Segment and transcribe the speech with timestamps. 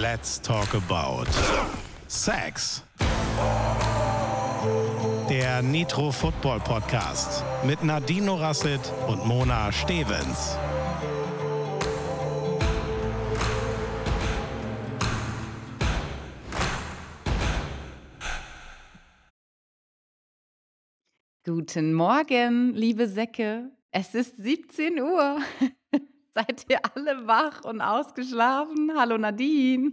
[0.00, 1.26] Let's talk about
[2.08, 2.82] Sex.
[5.28, 10.56] Der Nitro Football Podcast mit Nadine Rasset und Mona Stevens.
[21.44, 23.70] Guten Morgen, liebe Säcke.
[23.90, 25.40] Es ist 17 Uhr.
[26.32, 28.92] Seid ihr alle wach und ausgeschlafen?
[28.96, 29.90] Hallo Nadine.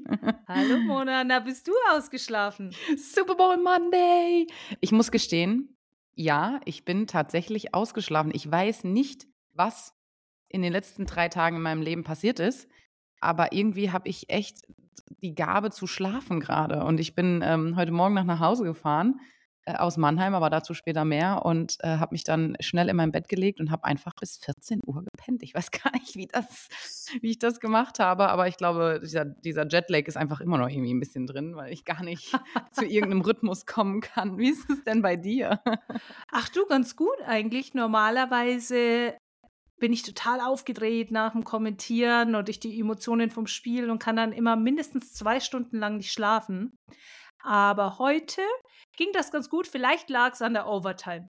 [0.47, 2.75] Hallo Mona, na bist du ausgeschlafen?
[2.95, 4.45] Super Bowl Monday.
[4.79, 5.75] Ich muss gestehen,
[6.13, 8.31] ja, ich bin tatsächlich ausgeschlafen.
[8.35, 9.95] Ich weiß nicht, was
[10.47, 12.67] in den letzten drei Tagen in meinem Leben passiert ist,
[13.19, 14.67] aber irgendwie habe ich echt
[15.23, 16.83] die Gabe zu schlafen gerade.
[16.83, 19.19] Und ich bin ähm, heute Morgen nach Hause gefahren
[19.75, 23.27] aus Mannheim, aber dazu später mehr und äh, habe mich dann schnell in mein Bett
[23.27, 25.43] gelegt und habe einfach bis 14 Uhr gepennt.
[25.43, 26.69] Ich weiß gar nicht, wie, das,
[27.21, 30.69] wie ich das gemacht habe, aber ich glaube, dieser, dieser Jetlag ist einfach immer noch
[30.69, 32.31] irgendwie ein bisschen drin, weil ich gar nicht
[32.71, 34.37] zu irgendeinem Rhythmus kommen kann.
[34.37, 35.61] Wie ist es denn bei dir?
[36.31, 37.73] Ach du, ganz gut eigentlich.
[37.73, 39.15] Normalerweise
[39.79, 44.15] bin ich total aufgedreht nach dem Kommentieren und durch die Emotionen vom Spiel und kann
[44.15, 46.77] dann immer mindestens zwei Stunden lang nicht schlafen.
[47.43, 48.41] Aber heute
[48.97, 49.67] ging das ganz gut.
[49.67, 51.27] Vielleicht lag es an der Overtime.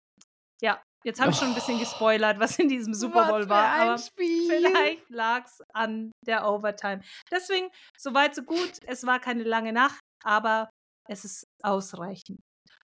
[0.61, 3.67] Ja, jetzt habe ich schon ein bisschen gespoilert, was in diesem Super Bowl war.
[3.79, 4.47] Aber Spiel.
[4.47, 7.01] vielleicht lag es an der Overtime.
[7.31, 8.79] Deswegen, soweit, so gut.
[8.85, 10.69] Es war keine lange Nacht, aber
[11.07, 12.39] es ist ausreichend.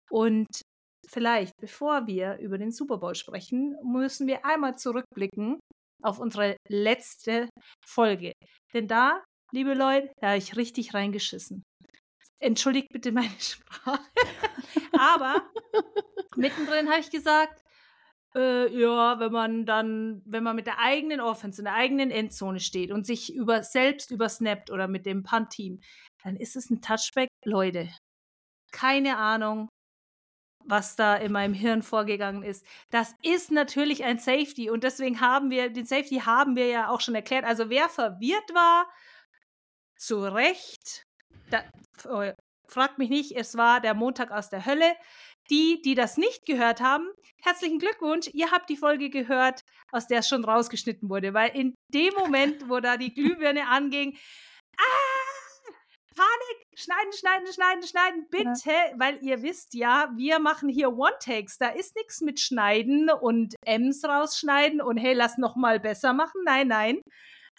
[0.10, 0.48] Und
[1.10, 5.60] vielleicht, bevor wir über den Super Bowl sprechen, müssen wir einmal zurückblicken
[6.04, 7.50] auf unsere letzte
[7.86, 8.34] Folge.
[8.74, 11.64] Denn da, liebe Leute, da habe ich richtig reingeschissen.
[12.40, 14.00] Entschuldigt bitte meine Sprache.
[14.98, 15.42] Aber
[16.36, 17.64] mittendrin habe ich gesagt,
[18.36, 22.60] äh, ja, wenn man dann, wenn man mit der eigenen Offense in der eigenen Endzone
[22.60, 25.82] steht und sich über selbst übersnappt oder mit dem Punt-Team,
[26.24, 27.30] dann ist es ein Touchback.
[27.46, 27.90] Leute,
[28.72, 29.70] keine Ahnung,
[30.66, 32.66] was da in meinem Hirn vorgegangen ist.
[32.92, 37.02] Das ist natürlich ein Safety und deswegen haben wir, den Safety haben wir ja auch
[37.02, 37.46] schon erklärt.
[37.46, 38.88] Also wer verwirrt war,
[39.96, 41.07] zu Recht,
[41.50, 41.64] da,
[42.22, 42.34] äh,
[42.68, 44.96] fragt mich nicht, es war der Montag aus der Hölle.
[45.50, 47.08] Die, die das nicht gehört haben,
[47.42, 48.28] herzlichen Glückwunsch.
[48.34, 49.62] Ihr habt die Folge gehört,
[49.94, 54.18] aus der es schon rausgeschnitten wurde, weil in dem Moment, wo da die Glühbirne anging,
[54.78, 55.28] ah,
[56.18, 59.00] Panik, schneiden, schneiden, schneiden, schneiden, bitte, ja.
[59.00, 61.60] weil ihr wisst ja, wir machen hier One-Takes.
[61.60, 66.42] Da ist nichts mit Schneiden und M's rausschneiden und hey, lass noch mal besser machen.
[66.44, 67.02] Nein, nein.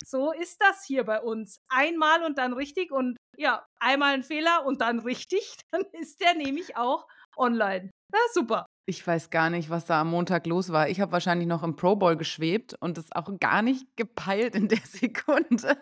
[0.05, 1.59] So ist das hier bei uns.
[1.69, 6.35] Einmal und dann richtig und ja, einmal ein Fehler und dann richtig, dann ist der
[6.35, 7.07] nämlich auch
[7.37, 7.91] online.
[8.13, 8.67] Na super.
[8.87, 10.89] Ich weiß gar nicht, was da am Montag los war.
[10.89, 14.69] Ich habe wahrscheinlich noch im Pro Bowl geschwebt und es auch gar nicht gepeilt in
[14.69, 15.77] der Sekunde.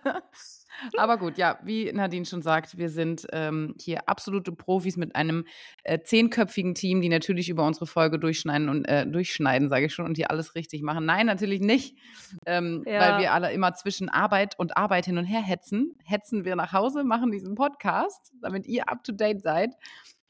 [0.96, 5.44] Aber gut, ja, wie Nadine schon sagt, wir sind ähm, hier absolute Profis mit einem
[5.84, 10.06] äh, zehnköpfigen Team, die natürlich über unsere Folge durchschneiden und äh, durchschneiden, sage ich schon,
[10.06, 11.04] und hier alles richtig machen.
[11.06, 11.96] Nein, natürlich nicht,
[12.46, 13.00] ähm, ja.
[13.00, 15.94] weil wir alle immer zwischen Arbeit und Arbeit hin und her hetzen.
[16.04, 19.74] Hetzen wir nach Hause, machen diesen Podcast, damit ihr up to date seid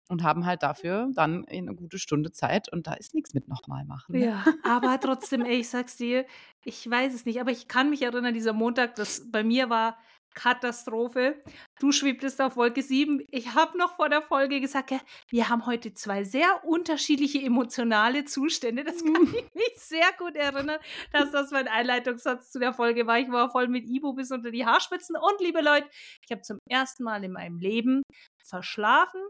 [0.09, 3.85] und haben halt dafür dann eine gute Stunde Zeit und da ist nichts mit nochmal
[3.85, 4.19] machen.
[4.19, 4.27] Ne?
[4.27, 6.25] Ja, aber trotzdem, ey, ich sag's dir,
[6.65, 9.97] ich weiß es nicht, aber ich kann mich erinnern, dieser Montag, das bei mir war
[10.37, 11.41] Katastrophe.
[11.81, 13.27] Du schwebtest auf Wolke 7.
[13.31, 14.93] Ich habe noch vor der Folge gesagt,
[15.29, 18.85] wir haben heute zwei sehr unterschiedliche emotionale Zustände.
[18.85, 19.35] Das kann mhm.
[19.35, 20.79] ich mich sehr gut erinnern,
[21.13, 23.19] dass das mein Einleitungssatz zu der Folge war.
[23.19, 25.17] Ich war voll mit Ibo bis unter die Haarspitzen.
[25.17, 25.89] Und liebe Leute,
[26.23, 28.03] ich habe zum ersten Mal in meinem Leben
[28.45, 29.21] verschlafen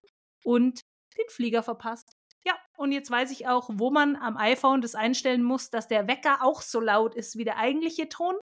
[0.45, 0.81] und
[1.17, 2.13] den Flieger verpasst.
[2.45, 6.09] Ja, und jetzt weiß ich auch, wo man am iPhone das einstellen muss, dass der
[6.09, 8.35] Wecker auch so laut ist wie der eigentliche Ton.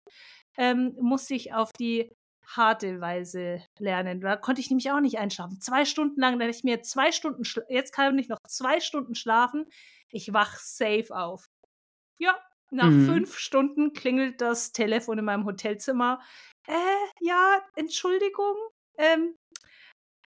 [0.58, 2.13] Ähm, musste ich auf die
[2.46, 4.22] harte Weise lernen.
[4.22, 5.62] Da konnte ich nämlich auch nicht einschlafen.
[5.62, 9.66] Zwei Stunden lang, da ich mir zwei Stunden, jetzt kann ich noch zwei Stunden schlafen.
[10.10, 11.46] Ich wach safe auf.
[12.20, 12.38] Ja,
[12.72, 13.06] nach mhm.
[13.06, 16.22] fünf Stunden klingelt das Telefon in meinem Hotelzimmer.
[16.68, 16.74] Äh,
[17.20, 18.56] ja, Entschuldigung.
[18.98, 19.36] Ähm,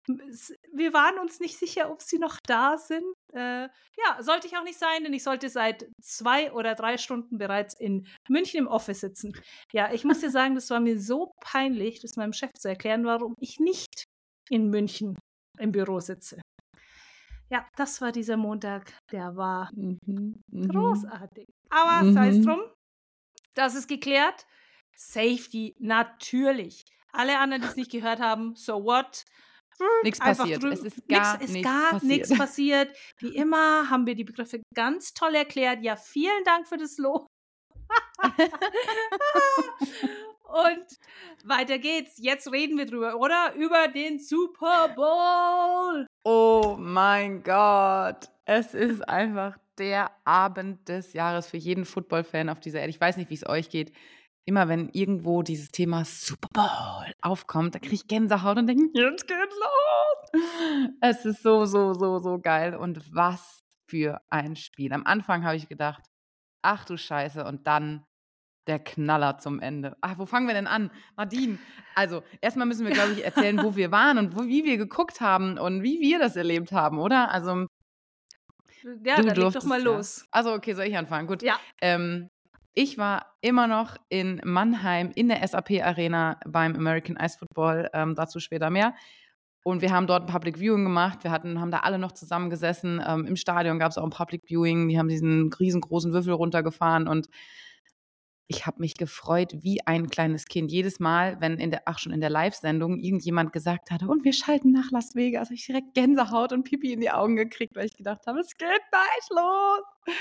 [0.06, 3.04] wir waren uns nicht sicher, ob sie noch da sind.
[3.32, 7.38] Äh, ja, sollte ich auch nicht sein, denn ich sollte seit zwei oder drei Stunden
[7.38, 9.32] bereits in München im Office sitzen.
[9.72, 13.04] Ja, ich muss dir sagen, das war mir so peinlich, das meinem Chef zu erklären,
[13.04, 14.04] warum ich nicht
[14.50, 15.16] in München
[15.58, 16.40] im Büro sitze.
[17.50, 19.98] Ja, das war dieser Montag, der war mhm,
[20.50, 20.68] mhm.
[20.68, 21.46] großartig.
[21.70, 22.14] Aber mhm.
[22.14, 22.60] sei es drum,
[23.54, 24.46] das ist geklärt.
[24.96, 26.84] Safety, natürlich.
[27.12, 29.24] Alle anderen, die es nicht gehört haben, so what?
[30.03, 30.62] Nichts passiert.
[30.62, 30.73] Drüben.
[30.73, 32.03] Es ist gar nichts, nichts passiert.
[32.03, 32.97] nichts passiert.
[33.19, 35.82] Wie immer haben wir die Begriffe ganz toll erklärt.
[35.82, 37.26] Ja, vielen Dank für das Lob.
[40.44, 40.87] und
[41.44, 42.15] weiter geht's.
[42.19, 43.55] Jetzt reden wir drüber, oder?
[43.55, 46.06] Über den Super Bowl.
[46.25, 48.31] Oh mein Gott.
[48.44, 52.91] Es ist einfach der Abend des Jahres für jeden Football-Fan auf dieser Erde.
[52.91, 53.93] Ich weiß nicht, wie es euch geht.
[54.46, 59.26] Immer wenn irgendwo dieses Thema Super Bowl aufkommt, da kriege ich Gänsehaut und denke, jetzt
[59.26, 60.43] geht's los.
[61.00, 62.75] Es ist so, so, so, so geil.
[62.75, 64.93] Und was für ein Spiel.
[64.93, 66.02] Am Anfang habe ich gedacht,
[66.62, 68.05] ach du Scheiße, und dann
[68.67, 69.96] der Knaller zum Ende.
[70.00, 70.90] Ach, wo fangen wir denn an?
[71.17, 71.58] Nadine,
[71.94, 75.20] also erstmal müssen wir, glaube ich, erzählen, wo wir waren und wo, wie wir geguckt
[75.20, 77.31] haben und wie wir das erlebt haben, oder?
[77.31, 77.67] Also
[79.05, 79.85] ja, du dann doch mal ja.
[79.85, 80.26] los.
[80.31, 81.26] Also okay, soll ich anfangen?
[81.26, 81.43] Gut.
[81.43, 81.58] Ja.
[81.81, 82.31] Ähm,
[82.75, 88.15] ich war immer noch in Mannheim in der SAP Arena beim American Ice Football, ähm,
[88.15, 88.94] dazu später mehr.
[89.62, 91.25] Und wir haben dort ein Public Viewing gemacht.
[91.25, 93.03] Wir hatten, haben da alle noch zusammengesessen.
[93.06, 94.88] Ähm, Im Stadion gab es auch ein Public Viewing.
[94.88, 97.29] Die haben diesen riesengroßen Würfel runtergefahren und
[98.46, 100.70] ich habe mich gefreut wie ein kleines Kind.
[100.70, 104.35] Jedes Mal, wenn in der, ach schon in der Live-Sendung irgendjemand gesagt hatte, und wir
[104.35, 107.87] schalten nach Las Vegas, habe ich direkt Gänsehaut und Pipi in die Augen gekriegt, weil
[107.87, 110.17] ich gedacht habe, es geht gleich los.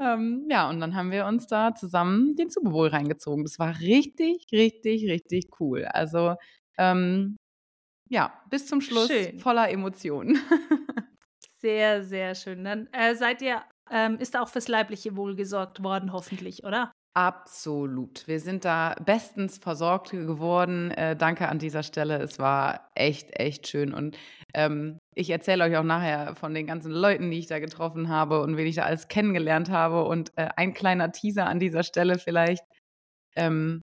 [0.00, 3.44] Ähm, ja, und dann haben wir uns da zusammen den Super Bowl reingezogen.
[3.44, 5.86] Das war richtig, richtig, richtig cool.
[5.86, 6.34] Also,
[6.76, 7.36] ähm,
[8.10, 9.38] ja, bis zum Schluss schön.
[9.38, 10.38] voller Emotionen.
[11.62, 12.64] sehr, sehr schön.
[12.64, 16.92] Dann äh, seid ihr, ähm, ist auch fürs leibliche Wohl gesorgt worden, hoffentlich, oder?
[17.14, 18.26] Absolut.
[18.26, 20.90] Wir sind da bestens versorgt geworden.
[20.92, 22.16] Äh, danke an dieser Stelle.
[22.18, 23.92] Es war echt, echt schön.
[23.92, 24.16] Und
[24.54, 28.40] ähm, ich erzähle euch auch nachher von den ganzen Leuten, die ich da getroffen habe
[28.40, 30.04] und wen ich da alles kennengelernt habe.
[30.04, 32.64] Und äh, ein kleiner Teaser an dieser Stelle vielleicht.
[33.36, 33.82] Ähm,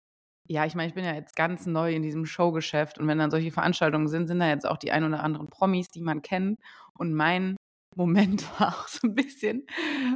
[0.49, 3.31] ja, ich meine, ich bin ja jetzt ganz neu in diesem Showgeschäft und wenn dann
[3.31, 6.59] solche Veranstaltungen sind, sind da jetzt auch die ein oder anderen Promis, die man kennt.
[6.99, 7.57] Und mein
[7.97, 9.67] Moment war auch so ein bisschen,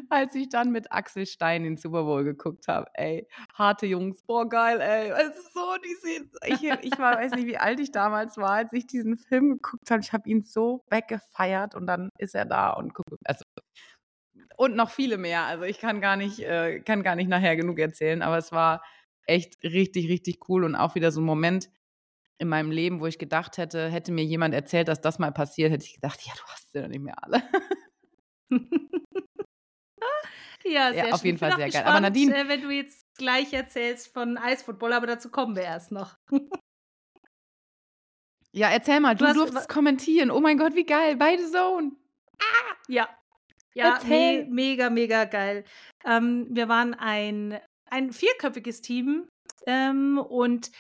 [0.09, 2.87] als ich dann mit Axel Stein den Super Bowl geguckt habe.
[2.95, 5.11] Ey, harte Jungs, boah, geil, ey.
[5.11, 5.99] Es so, die
[6.47, 9.91] ich, ich war, weiß nicht, wie alt ich damals war, als ich diesen Film geguckt
[9.91, 10.01] habe.
[10.01, 13.11] Ich habe ihn so weggefeiert und dann ist er da und guckt.
[13.25, 13.45] Also,
[14.57, 15.45] und noch viele mehr.
[15.45, 18.83] Also ich kann gar nicht, äh, kann gar nicht nachher genug erzählen, aber es war
[19.27, 21.71] echt richtig, richtig cool und auch wieder so ein Moment,
[22.39, 25.73] in meinem Leben, wo ich gedacht hätte, hätte mir jemand erzählt, dass das mal passiert,
[25.73, 27.43] hätte ich gedacht, ja, du hast sie doch nicht mehr alle.
[30.65, 31.27] ja, sehr ja, auf schön.
[31.27, 31.93] jeden Fall sehr gespannt, geil.
[31.93, 35.91] Aber Nadine, äh, wenn du jetzt gleich erzählst von Eisfootball, aber dazu kommen wir erst
[35.91, 36.17] noch.
[38.53, 40.31] ja, erzähl mal, du, du durftest kommentieren.
[40.31, 41.93] Oh mein Gott, wie geil, beide Zone.
[42.41, 42.75] Ah!
[42.87, 43.09] Ja,
[43.75, 45.65] ja, me mega, mega geil.
[46.05, 49.29] Ähm, wir waren ein, ein vierköpfiges Team
[49.67, 50.71] ähm, und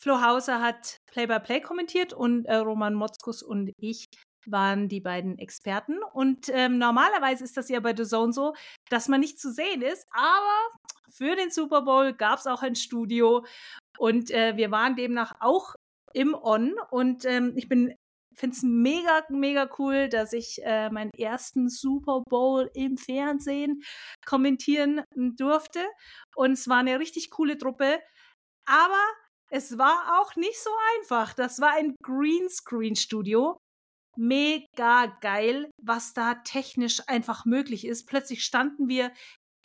[0.00, 4.06] Flo Hauser hat Play-by-Play kommentiert und äh, Roman Motzkus und ich
[4.46, 5.98] waren die beiden Experten.
[6.14, 8.54] Und ähm, normalerweise ist das ja bei The Zone so,
[8.88, 10.58] dass man nicht zu sehen ist, aber
[11.10, 13.44] für den Super Bowl gab es auch ein Studio
[13.98, 15.74] und äh, wir waren demnach auch
[16.14, 17.96] im On und ähm, ich finde
[18.40, 23.82] es mega, mega cool, dass ich äh, meinen ersten Super Bowl im Fernsehen
[24.24, 25.80] kommentieren durfte.
[26.34, 28.00] Und es war eine richtig coole Truppe.
[28.64, 29.02] Aber
[29.50, 31.34] es war auch nicht so einfach.
[31.34, 33.58] Das war ein Greenscreen-Studio.
[34.16, 38.06] Mega geil, was da technisch einfach möglich ist.
[38.06, 39.12] Plötzlich standen wir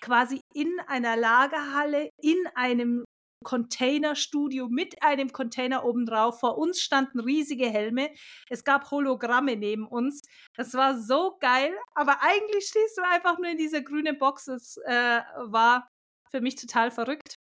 [0.02, 3.06] quasi in einer Lagerhalle, in einem
[3.44, 6.40] Containerstudio mit einem Container obendrauf.
[6.40, 8.10] Vor uns standen riesige Helme.
[8.50, 10.22] Es gab Hologramme neben uns.
[10.56, 11.74] Das war so geil.
[11.94, 14.48] Aber eigentlich stehst du einfach nur in dieser grünen Box.
[14.48, 15.88] Es äh, war
[16.32, 17.36] für mich total verrückt.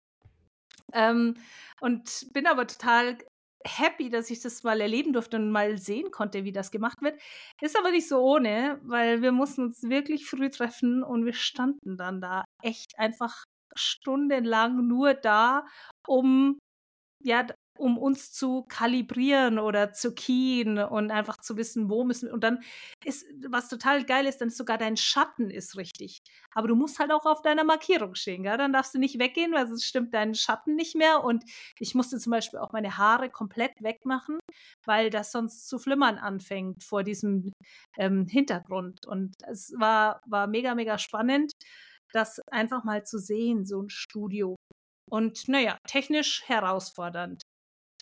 [0.95, 1.35] Ähm,
[1.81, 3.17] und bin aber total
[3.65, 7.19] happy, dass ich das mal erleben durfte und mal sehen konnte, wie das gemacht wird.
[7.61, 11.97] Ist aber nicht so ohne, weil wir mussten uns wirklich früh treffen und wir standen
[11.97, 13.43] dann da echt einfach
[13.75, 15.65] stundenlang nur da,
[16.07, 16.59] um
[17.23, 17.45] ja
[17.77, 22.33] um uns zu kalibrieren oder zu keyen und einfach zu wissen, wo müssen wir.
[22.33, 22.59] Und dann
[23.03, 26.19] ist, was total geil ist, dann ist sogar dein Schatten ist richtig.
[26.53, 28.57] Aber du musst halt auch auf deiner Markierung stehen, gell?
[28.57, 31.23] Dann darfst du nicht weggehen, weil sonst stimmt dein Schatten nicht mehr.
[31.23, 31.43] Und
[31.79, 34.39] ich musste zum Beispiel auch meine Haare komplett wegmachen,
[34.85, 37.51] weil das sonst zu flimmern anfängt vor diesem
[37.97, 39.05] ähm, Hintergrund.
[39.05, 41.51] Und es war, war mega, mega spannend,
[42.13, 44.55] das einfach mal zu sehen, so ein Studio.
[45.09, 47.44] Und naja, technisch herausfordernd.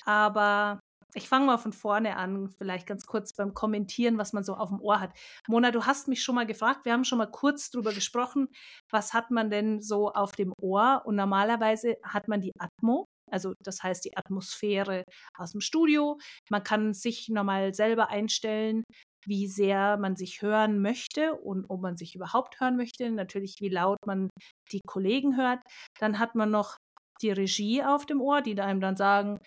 [0.05, 0.79] Aber
[1.15, 4.69] ich fange mal von vorne an, vielleicht ganz kurz beim Kommentieren, was man so auf
[4.69, 5.11] dem Ohr hat.
[5.47, 8.47] Mona, du hast mich schon mal gefragt, wir haben schon mal kurz drüber gesprochen,
[8.89, 11.03] was hat man denn so auf dem Ohr?
[11.05, 15.03] Und normalerweise hat man die Atmo, also das heißt die Atmosphäre
[15.37, 16.17] aus dem Studio.
[16.49, 18.83] Man kann sich nochmal selber einstellen,
[19.25, 23.09] wie sehr man sich hören möchte und ob man sich überhaupt hören möchte.
[23.11, 24.29] Natürlich, wie laut man
[24.71, 25.59] die Kollegen hört.
[25.99, 26.77] Dann hat man noch
[27.21, 29.39] die Regie auf dem Ohr, die einem dann sagen,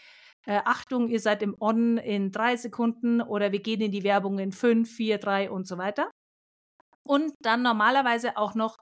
[0.47, 4.38] äh, Achtung, ihr seid im On in drei Sekunden oder wir gehen in die Werbung
[4.38, 6.11] in fünf, vier, drei und so weiter.
[7.07, 8.79] Und dann normalerweise auch noch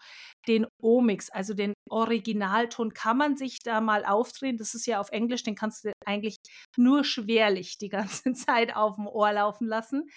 [0.49, 4.57] den Omix, also den Originalton, kann man sich da mal aufdrehen.
[4.57, 6.37] Das ist ja auf Englisch, den kannst du eigentlich
[6.77, 10.09] nur schwerlich die ganze Zeit auf dem Ohr laufen lassen.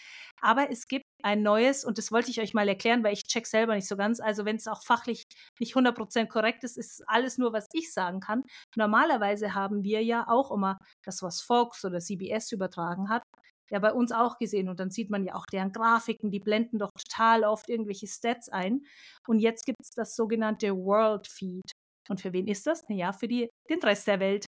[0.42, 3.46] Aber es gibt ein neues, und das wollte ich euch mal erklären, weil ich check
[3.48, 4.22] selber nicht so ganz.
[4.22, 5.26] Also wenn es auch fachlich
[5.60, 8.44] nicht 100% korrekt ist, ist alles nur, was ich sagen kann.
[8.78, 13.24] Normalerweise haben wir ja auch immer das, was Fox oder CBS übertragen hat,
[13.70, 14.70] ja bei uns auch gesehen.
[14.70, 18.48] Und dann sieht man ja auch deren Grafiken, die blenden doch total oft irgendwelche Stats
[18.50, 18.86] ein.
[19.28, 21.72] Und jetzt gibt es das sogenannte World Feed.
[22.10, 22.88] Und für wen ist das?
[22.90, 24.46] Naja, für die, den Rest der Welt.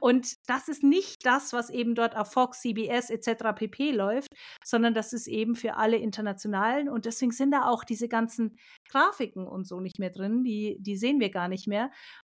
[0.00, 3.54] Und das ist nicht das, was eben dort auf Fox, CBS etc.
[3.54, 4.32] pp läuft,
[4.64, 6.88] sondern das ist eben für alle internationalen.
[6.88, 8.56] Und deswegen sind da auch diese ganzen
[8.88, 10.44] Grafiken und so nicht mehr drin.
[10.44, 11.90] Die, die sehen wir gar nicht mehr.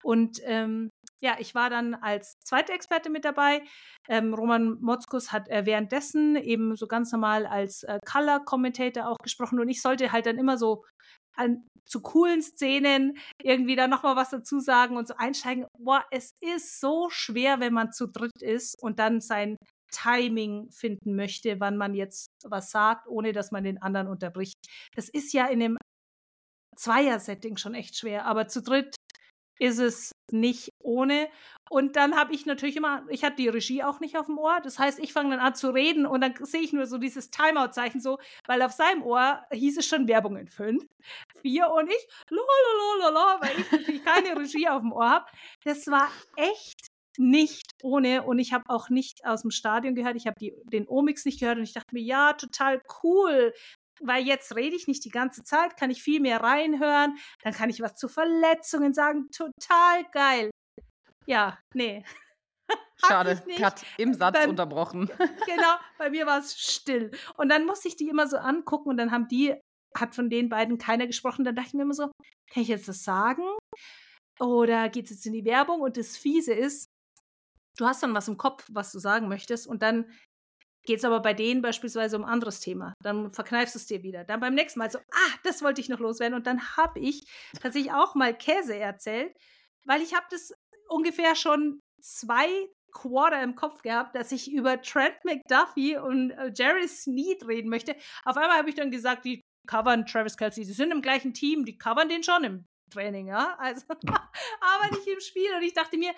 [0.04, 0.90] Und ähm,
[1.20, 3.62] ja, ich war dann als zweite Experte mit dabei.
[4.08, 9.16] Ähm, Roman Motzkus hat äh, währenddessen eben so ganz normal als äh, Color Commentator auch
[9.22, 10.84] gesprochen und ich sollte halt dann immer so
[11.36, 15.66] an, zu coolen Szenen irgendwie da nochmal was dazu sagen und so einsteigen.
[15.78, 19.56] Boah, es ist so schwer, wenn man zu dritt ist und dann sein
[19.90, 24.56] Timing finden möchte, wann man jetzt was sagt, ohne dass man den anderen unterbricht.
[24.94, 25.78] Das ist ja in dem
[26.76, 28.96] Zweier-Setting schon echt schwer, aber zu dritt
[29.58, 31.28] ist es nicht ohne.
[31.70, 34.60] Und dann habe ich natürlich immer, ich hatte die Regie auch nicht auf dem Ohr.
[34.62, 37.30] Das heißt, ich fange dann an zu reden und dann sehe ich nur so dieses
[37.30, 40.84] Timeout-Zeichen so, weil auf seinem Ohr hieß es schon Werbung in fünf,
[41.40, 45.26] vier und ich, lalalala, weil ich natürlich keine Regie auf dem Ohr habe.
[45.64, 50.26] Das war echt nicht ohne und ich habe auch nicht aus dem Stadion gehört, ich
[50.26, 53.52] habe den Omix nicht gehört und ich dachte mir, ja, total cool,
[54.00, 57.70] weil jetzt rede ich nicht die ganze Zeit, kann ich viel mehr reinhören, dann kann
[57.70, 60.50] ich was zu Verletzungen sagen, total geil.
[61.26, 62.04] Ja, nee.
[63.06, 65.08] Schade, Cut im Satz beim, unterbrochen.
[65.46, 67.10] Genau, bei mir war es still.
[67.36, 69.54] Und dann musste ich die immer so angucken und dann haben die,
[69.96, 71.44] hat von den beiden keiner gesprochen.
[71.44, 72.10] Dann dachte ich mir immer so,
[72.52, 73.44] kann ich jetzt das sagen?
[74.40, 75.80] Oder geht es jetzt in die Werbung?
[75.80, 76.88] Und das Fiese ist,
[77.76, 80.10] du hast dann was im Kopf, was du sagen möchtest und dann
[80.86, 82.94] Geht es aber bei denen beispielsweise um ein anderes Thema.
[83.02, 84.24] Dann verkneifst du es dir wieder.
[84.24, 86.36] Dann beim nächsten Mal so, ah, das wollte ich noch loswerden.
[86.36, 87.26] Und dann habe ich
[87.60, 89.34] tatsächlich auch mal Käse erzählt,
[89.84, 90.52] weil ich habe das
[90.88, 92.48] ungefähr schon zwei
[92.92, 97.96] Quarter im Kopf gehabt, dass ich über Trent McDuffie und äh, Jerry Sneed reden möchte.
[98.24, 100.64] Auf einmal habe ich dann gesagt, die covern Travis Kelsey.
[100.64, 103.56] Sie sind im gleichen Team, die covern den schon im Training, ja.
[103.58, 105.52] Also, aber nicht im Spiel.
[105.56, 106.12] Und ich dachte mir,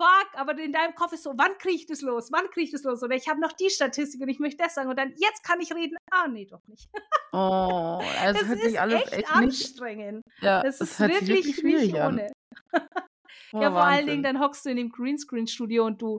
[0.00, 2.32] fuck, aber in deinem Kopf ist so, wann kriege ich das los?
[2.32, 3.02] Wann kriege ich das los?
[3.02, 5.60] Oder ich habe noch die Statistik und ich möchte das sagen und dann, jetzt kann
[5.60, 5.96] ich reden.
[6.10, 6.88] Ah, nee, doch nicht.
[7.32, 10.26] Oh, also das hört sich alles echt, echt anstrengend.
[10.26, 12.32] Nicht, ja, das ist wirklich, wirklich nicht ohne.
[13.52, 16.18] oh, ja, vor allen Dingen, dann hockst du in dem Greenscreen-Studio und du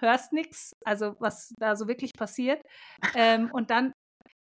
[0.00, 2.60] hörst nichts, also was da so wirklich passiert.
[3.14, 3.92] ähm, und dann,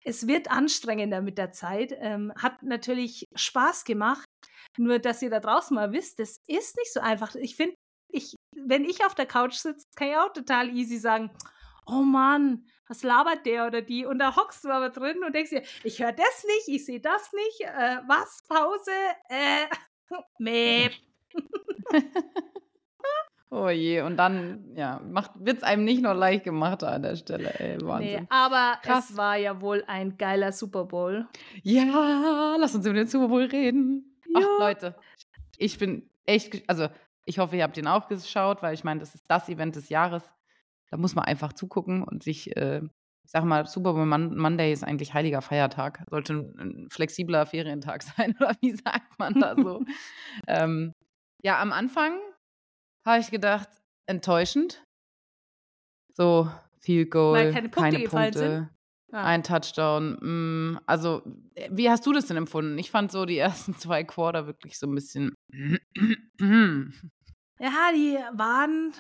[0.04, 1.96] es wird anstrengender mit der Zeit.
[1.98, 4.26] Ähm, hat natürlich Spaß gemacht.
[4.78, 7.36] Nur, dass ihr da draußen mal wisst, das ist nicht so einfach.
[7.36, 7.76] Ich finde,
[8.66, 11.32] wenn ich auf der Couch sitze, kann ich auch total easy sagen,
[11.86, 14.06] oh Mann, was labert der oder die?
[14.06, 17.00] Und da hockst du aber drin und denkst dir, ich höre das nicht, ich sehe
[17.00, 18.92] das nicht, äh, was, Pause,
[19.30, 19.66] äh,
[20.40, 20.92] Mäh.
[23.50, 25.02] oh je, und dann, ja,
[25.36, 28.22] wird es einem nicht nur leicht gemacht an der Stelle, ey, Wahnsinn.
[28.22, 29.10] Nee, aber Krass.
[29.10, 31.28] es war ja wohl ein geiler Super Bowl.
[31.64, 34.16] Ja, lass uns über den Super Bowl reden.
[34.28, 34.42] Ja.
[34.42, 34.96] Ach, Leute,
[35.58, 36.90] ich bin echt, also
[37.26, 39.90] ich hoffe, ihr habt ihn auch geschaut, weil ich meine, das ist das Event des
[39.90, 40.24] Jahres.
[40.92, 42.82] Da muss man einfach zugucken und sich, äh,
[43.24, 46.06] ich sage mal, Super Bowl Monday ist eigentlich heiliger Feiertag.
[46.10, 49.84] Sollte ein, ein flexibler Ferientag sein, oder wie sagt man da so?
[50.48, 50.94] ähm,
[51.44, 52.20] ja, am Anfang
[53.06, 53.70] habe ich gedacht,
[54.08, 54.84] enttäuschend.
[56.14, 57.92] So, viel Goal, keine Punkte.
[57.92, 58.70] Keine Punkte.
[59.12, 59.24] Ja.
[59.24, 60.18] Ein Touchdown.
[60.22, 61.22] Mm, also,
[61.54, 62.78] äh, wie hast du das denn empfunden?
[62.78, 65.36] Ich fand so die ersten zwei Quarter wirklich so ein bisschen.
[67.60, 68.94] Ja, die waren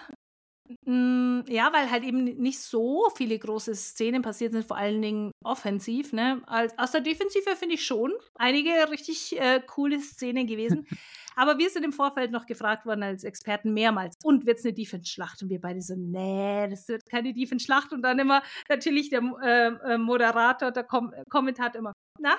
[0.84, 5.32] hm, ja, weil halt eben nicht so viele große Szenen passiert sind, vor allen Dingen
[5.44, 6.12] offensiv.
[6.12, 6.42] Ne?
[6.48, 10.88] Als, aus der Defensive finde ich schon einige richtig äh, coole Szenen gewesen.
[11.36, 14.16] Aber wir sind im Vorfeld noch gefragt worden als Experten mehrmals.
[14.24, 15.44] Und wird es eine Defense-Schlacht?
[15.44, 17.92] Und wir beide so, nee, das wird keine Defense-Schlacht.
[17.94, 22.38] Und dann immer natürlich der äh, äh, Moderator, der Kom Kommentator immer, na,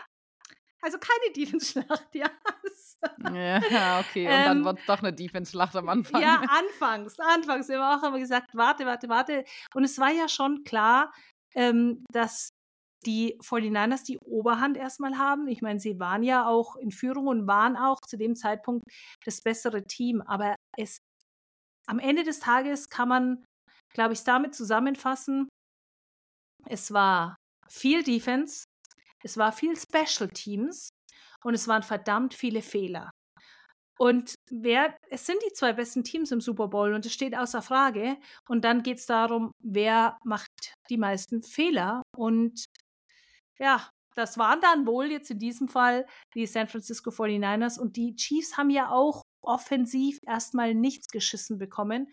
[0.80, 2.30] also keine Defense-Schlacht, ja.
[3.32, 4.26] Ja, okay.
[4.26, 6.20] Und ähm, dann wird doch eine Defense-Schlacht am Anfang.
[6.20, 7.18] Ja, anfangs.
[7.18, 7.68] Anfangs.
[7.68, 9.44] Wir haben auch immer gesagt, warte, warte, warte.
[9.74, 11.12] Und es war ja schon klar,
[11.54, 12.50] ähm, dass
[13.04, 15.46] die 49ers die Oberhand erstmal haben.
[15.46, 18.84] Ich meine, sie waren ja auch in Führung und waren auch zu dem Zeitpunkt
[19.24, 20.22] das bessere Team.
[20.22, 20.98] Aber es
[21.86, 23.44] am Ende des Tages kann man
[23.96, 25.48] glaube ich, damit zusammenfassen.
[26.68, 27.36] Es war
[27.68, 28.64] viel Defense,
[29.24, 30.90] es war viel Special Teams
[31.46, 33.10] und es waren verdammt viele Fehler.
[33.98, 37.62] Und wer, es sind die zwei besten Teams im Super Bowl und es steht außer
[37.62, 38.18] Frage.
[38.48, 40.50] Und dann geht es darum, wer macht
[40.90, 42.02] die meisten Fehler.
[42.16, 42.64] Und
[43.60, 47.78] ja, das waren dann wohl jetzt in diesem Fall die San Francisco 49ers.
[47.78, 52.08] Und die Chiefs haben ja auch offensiv erstmal nichts geschissen bekommen.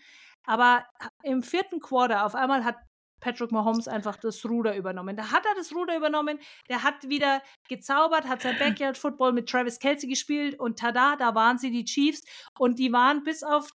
[0.45, 0.85] Aber
[1.23, 2.77] im vierten Quarter auf einmal hat
[3.23, 5.15] Patrick Mahomes einfach das Ruder übernommen.
[5.15, 9.47] Da hat er das Ruder übernommen, der hat wieder gezaubert, hat sein Backyard Football mit
[9.47, 12.23] Travis Kelsey gespielt und tada, da waren sie die Chiefs
[12.59, 13.71] und die waren bis auf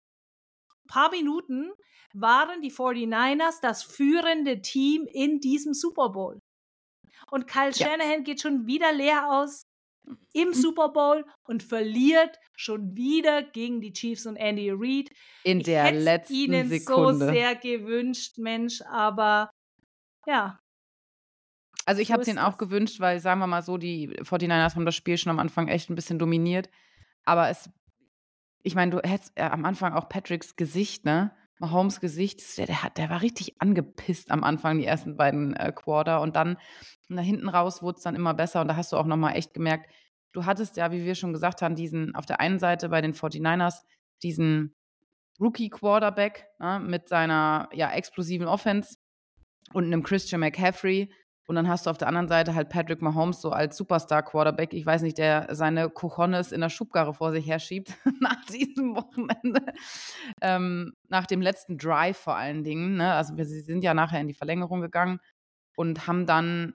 [0.85, 1.73] ein paar Minuten
[2.12, 6.40] waren die 49ers das führende Team in diesem Super Bowl.
[7.31, 7.87] Und Kyle ja.
[7.87, 9.62] Shanahan geht schon wieder leer aus
[10.33, 10.55] im mhm.
[10.55, 15.11] Super Bowl und verliert schon wieder gegen die Chiefs und Andy Reid.
[15.45, 17.27] In der ich letzten ihnen Sekunde.
[17.27, 19.50] so sehr gewünscht, Mensch, aber
[20.27, 20.59] ja.
[21.87, 24.75] Also ich so habe es ihnen auch gewünscht, weil sagen wir mal so, die 49ers
[24.75, 26.69] haben das Spiel schon am Anfang echt ein bisschen dominiert,
[27.25, 27.71] aber es
[28.62, 31.31] ich meine, du hättest äh, am Anfang auch Patricks Gesicht, ne?
[31.59, 36.21] Mahomes Gesicht, der, der, der war richtig angepisst am Anfang, die ersten beiden äh, Quarter.
[36.21, 36.57] Und dann
[37.09, 38.61] nach hinten raus wurde es dann immer besser.
[38.61, 39.91] Und da hast du auch nochmal echt gemerkt,
[40.33, 43.15] du hattest ja, wie wir schon gesagt haben, diesen auf der einen Seite bei den
[43.15, 43.83] 49ers
[44.23, 44.75] diesen
[45.41, 48.97] Rookie-Quarterback ne, mit seiner ja, explosiven Offense
[49.73, 51.12] und einem Christian McCaffrey,
[51.49, 54.85] und dann hast du auf der anderen Seite halt Patrick Mahomes so als Superstar-Quarterback, ich
[54.85, 59.62] weiß nicht, der seine Cojones in der Schubkarre vor sich herschiebt nach diesem Wochenende.
[60.43, 62.99] Ähm, nach dem letzten Drive vor allen Dingen.
[62.99, 63.14] Ne?
[63.14, 65.21] Also wir sind ja nachher in die Verlängerung gegangen
[65.75, 66.75] und haben dann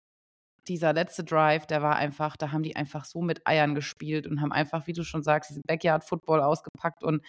[0.69, 4.41] dieser letzte Drive, der war einfach, da haben die einfach so mit Eiern gespielt und
[4.41, 7.25] haben einfach, wie du schon sagst, diesen Backyard-Football ausgepackt und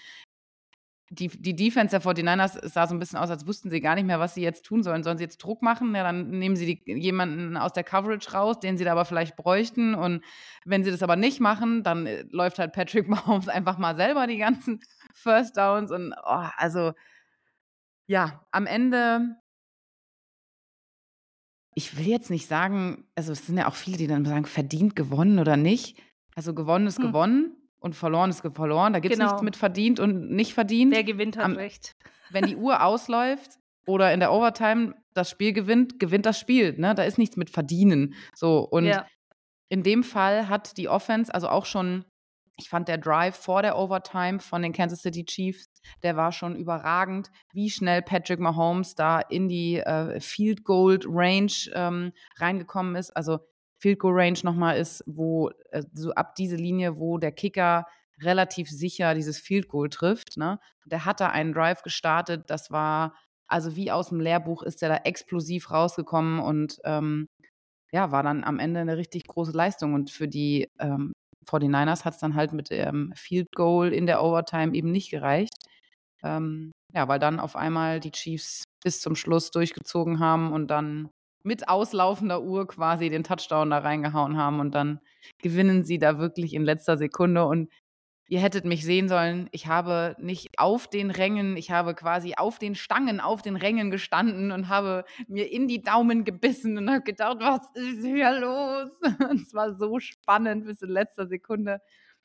[1.13, 4.05] die, die Defense der 49ers sah so ein bisschen aus, als wussten sie gar nicht
[4.05, 5.03] mehr, was sie jetzt tun sollen.
[5.03, 5.93] Sollen sie jetzt Druck machen?
[5.93, 9.35] Ja, dann nehmen sie die, jemanden aus der Coverage raus, den sie da aber vielleicht
[9.35, 9.93] bräuchten.
[9.93, 10.23] Und
[10.63, 14.25] wenn sie das aber nicht machen, dann äh, läuft halt Patrick Mahomes einfach mal selber
[14.25, 14.79] die ganzen
[15.13, 15.91] First Downs.
[15.91, 16.93] Und oh, also,
[18.07, 19.35] ja, am Ende,
[21.75, 24.95] ich will jetzt nicht sagen, also es sind ja auch viele, die dann sagen, verdient
[24.95, 26.01] gewonnen oder nicht.
[26.35, 27.07] Also gewonnen ist hm.
[27.07, 28.93] gewonnen und verloren ist verloren.
[28.93, 29.31] Da gibt es genau.
[29.31, 30.93] nichts mit verdient und nicht verdient.
[30.93, 31.95] Wer gewinnt, hat Am, recht.
[32.29, 36.73] Wenn die Uhr ausläuft oder in der Overtime das Spiel gewinnt, gewinnt das Spiel.
[36.77, 36.95] Ne?
[36.95, 38.13] Da ist nichts mit verdienen.
[38.35, 39.05] So und ja.
[39.67, 42.05] in dem Fall hat die Offense, also auch schon,
[42.57, 45.65] ich fand der Drive vor der Overtime von den Kansas City Chiefs,
[46.03, 51.51] der war schon überragend, wie schnell Patrick Mahomes da in die äh, Field Goal Range
[51.73, 53.09] ähm, reingekommen ist.
[53.17, 53.39] Also
[53.81, 57.85] Field Goal Range nochmal ist, wo äh, so ab diese Linie, wo der Kicker
[58.21, 60.37] relativ sicher dieses Field Goal trifft.
[60.37, 60.59] Ne?
[60.85, 63.15] Der hat da einen Drive gestartet, das war
[63.51, 67.27] also wie aus dem Lehrbuch ist der da explosiv rausgekommen und ähm,
[67.91, 69.93] ja, war dann am Ende eine richtig große Leistung.
[69.93, 71.11] Und für die ähm,
[71.45, 75.53] 49ers hat es dann halt mit dem Field Goal in der Overtime eben nicht gereicht.
[76.23, 81.09] Ähm, ja, weil dann auf einmal die Chiefs bis zum Schluss durchgezogen haben und dann
[81.43, 84.99] mit auslaufender Uhr quasi den Touchdown da reingehauen haben und dann
[85.39, 87.69] gewinnen sie da wirklich in letzter Sekunde und
[88.31, 92.59] ihr hättet mich sehen sollen, ich habe nicht auf den Rängen, ich habe quasi auf
[92.59, 97.01] den Stangen, auf den Rängen gestanden und habe mir in die Daumen gebissen und habe
[97.01, 98.89] gedacht, was ist hier los?
[99.29, 101.81] Und es war so spannend bis in letzter Sekunde.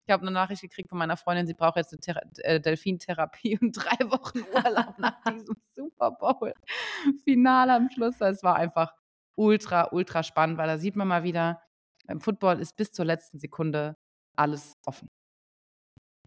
[0.06, 3.58] Ich habe eine Nachricht gekriegt von meiner Freundin, sie braucht jetzt eine Thera äh, Delfintherapie
[3.60, 8.20] und drei Wochen Urlaub nach diesem Super Bowl-Finale am Schluss.
[8.20, 8.94] Es war einfach
[9.36, 11.62] ultra, ultra spannend, weil da sieht man mal wieder,
[12.06, 13.96] beim Football ist bis zur letzten Sekunde
[14.36, 15.08] alles offen.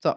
[0.01, 0.15] So.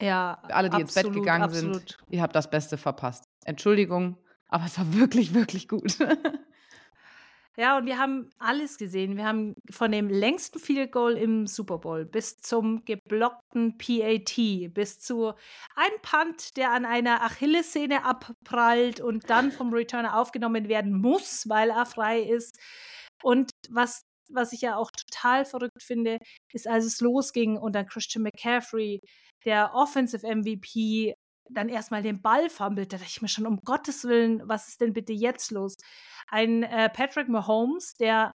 [0.00, 0.42] Ja.
[0.46, 1.74] Für alle, die absolut, ins Bett gegangen absolut.
[1.74, 3.24] sind, ihr habt das Beste verpasst.
[3.44, 5.98] Entschuldigung, aber es war wirklich, wirklich gut.
[7.56, 9.16] Ja, und wir haben alles gesehen.
[9.16, 14.98] Wir haben von dem längsten Field Goal im Super Bowl bis zum geblockten PAT, bis
[14.98, 15.34] zu
[15.76, 21.70] einem Punt, der an einer Achillessehne abprallt und dann vom Returner aufgenommen werden muss, weil
[21.70, 22.58] er frei ist.
[23.22, 26.18] Und was, was ich ja auch total verrückt finde,
[26.52, 29.00] ist, als es losging und dann Christian McCaffrey,
[29.44, 31.14] der Offensive MVP,
[31.50, 34.80] dann erstmal den Ball fummelt, da dachte ich mir schon, um Gottes Willen, was ist
[34.80, 35.76] denn bitte jetzt los?
[36.28, 38.32] Ein äh, Patrick Mahomes, der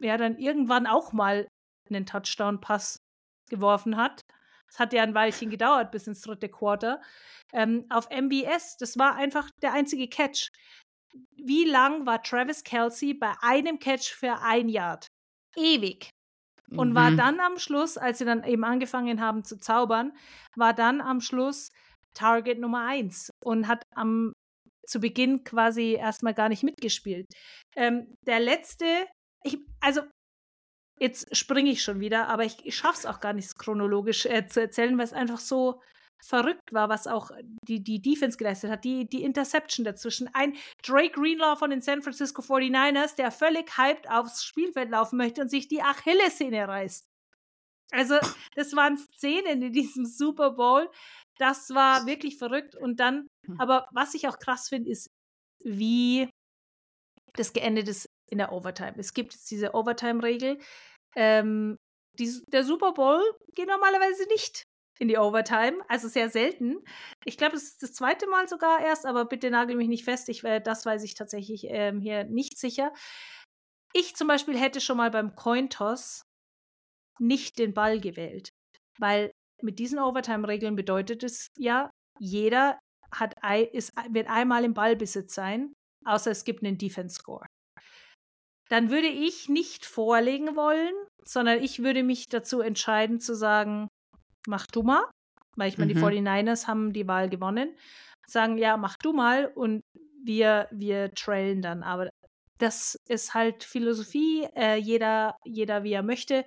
[0.00, 1.46] ja dann irgendwann auch mal
[1.88, 3.00] einen Touchdown-Pass
[3.48, 4.22] geworfen hat.
[4.68, 7.02] Es hat ja ein Weilchen gedauert bis ins dritte Quarter.
[7.52, 10.50] Ähm, auf MBS, das war einfach der einzige Catch.
[11.36, 15.08] Wie lang war Travis Kelsey bei einem Catch für ein Yard?
[15.56, 16.10] Ewig.
[16.76, 16.94] Und mhm.
[16.94, 20.12] war dann am Schluss, als sie dann eben angefangen haben zu zaubern,
[20.54, 21.72] war dann am Schluss
[22.14, 24.32] Target Nummer eins und hat am
[24.86, 27.26] zu Beginn quasi erstmal gar nicht mitgespielt.
[27.76, 28.84] Ähm, der letzte,
[29.44, 30.02] ich, also
[30.98, 34.46] jetzt springe ich schon wieder, aber ich, ich schaffe es auch gar nicht chronologisch äh,
[34.46, 35.80] zu erzählen, weil es einfach so
[36.22, 37.30] verrückt war, was auch
[37.66, 38.84] die, die Defense geleistet hat.
[38.84, 40.28] Die, die Interception dazwischen.
[40.34, 45.40] Ein Drake Greenlaw von den San Francisco 49ers, der völlig hyped aufs Spielfeld laufen möchte
[45.40, 47.09] und sich die Achillessehne reißt.
[47.90, 48.18] Also,
[48.54, 50.88] das waren Szenen in diesem Super Bowl.
[51.38, 52.76] Das war wirklich verrückt.
[52.76, 53.60] Und dann, hm.
[53.60, 55.08] aber was ich auch krass finde, ist,
[55.64, 56.28] wie
[57.34, 58.94] das geendet ist in der Overtime.
[58.96, 60.58] Es gibt jetzt diese Overtime-Regel.
[61.16, 61.76] Ähm,
[62.18, 63.22] die, der Super Bowl
[63.54, 64.64] geht normalerweise nicht
[64.98, 66.76] in die Overtime, also sehr selten.
[67.24, 70.28] Ich glaube, es ist das zweite Mal sogar erst, aber bitte nagel mich nicht fest,
[70.28, 72.92] ich, äh, das weiß ich tatsächlich ähm, hier nicht sicher.
[73.94, 76.22] Ich zum Beispiel hätte schon mal beim Cointoss
[77.20, 78.50] nicht den Ball gewählt,
[78.98, 82.78] weil mit diesen Overtime-Regeln bedeutet es ja, jeder
[83.12, 83.34] hat,
[83.72, 85.72] ist, wird einmal im Ballbesitz sein,
[86.04, 87.46] außer es gibt einen Defense-Score.
[88.68, 93.88] Dann würde ich nicht vorlegen wollen, sondern ich würde mich dazu entscheiden zu sagen,
[94.46, 95.04] mach du mal,
[95.56, 95.98] weil ich meine, mhm.
[95.98, 97.74] die 49ers haben die Wahl gewonnen,
[98.26, 99.82] sagen, ja, mach du mal und
[100.22, 101.82] wir, wir trailen dann.
[101.82, 102.10] Aber
[102.60, 106.44] das ist halt Philosophie, äh, jeder, jeder wie er möchte.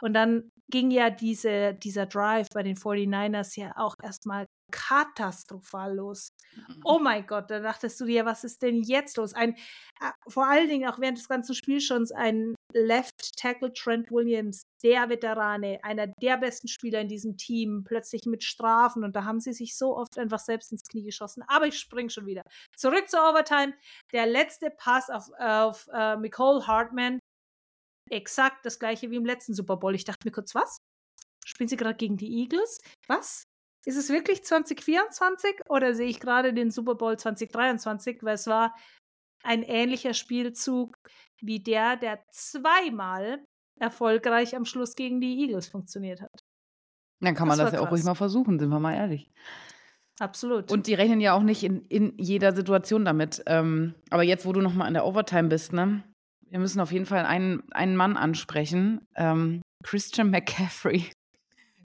[0.00, 6.32] Und dann ging ja diese, dieser Drive bei den 49ers ja auch erstmal katastrophal los.
[6.56, 6.80] Mhm.
[6.84, 9.34] Oh mein Gott, da dachtest du dir, was ist denn jetzt los?
[9.34, 9.54] Ein,
[10.00, 14.62] äh, vor allen Dingen auch während des ganzen Spiels schon ein Left Tackle Trent Williams,
[14.82, 19.40] der Veterane, einer der besten Spieler in diesem Team, plötzlich mit Strafen und da haben
[19.40, 21.42] sie sich so oft einfach selbst ins Knie geschossen.
[21.46, 22.42] Aber ich spring schon wieder.
[22.76, 23.74] Zurück zur Overtime.
[24.12, 27.18] Der letzte Pass auf, auf uh, Nicole Hartman.
[28.10, 29.94] Exakt das gleiche wie im letzten Super Bowl.
[29.94, 30.78] Ich dachte mir kurz, was?
[31.44, 32.78] Spielen sie gerade gegen die Eagles?
[33.06, 33.44] Was?
[33.84, 38.22] Ist es wirklich 2024 oder sehe ich gerade den Super Bowl 2023?
[38.22, 38.74] Weil es war
[39.42, 40.96] ein ähnlicher Spielzug
[41.40, 43.44] wie der, der zweimal
[43.78, 46.44] erfolgreich am Schluss gegen die Eagles funktioniert hat.
[47.20, 47.88] Dann kann man das, das ja krass.
[47.88, 49.30] auch ruhig mal versuchen, sind wir mal ehrlich.
[50.18, 50.70] Absolut.
[50.70, 53.42] Und die rechnen ja auch nicht in, in jeder Situation damit.
[53.46, 56.04] Ähm, aber jetzt, wo du nochmal in der Overtime bist, ne?
[56.48, 59.06] Wir müssen auf jeden Fall einen, einen Mann ansprechen.
[59.16, 61.10] Ähm, Christian McCaffrey.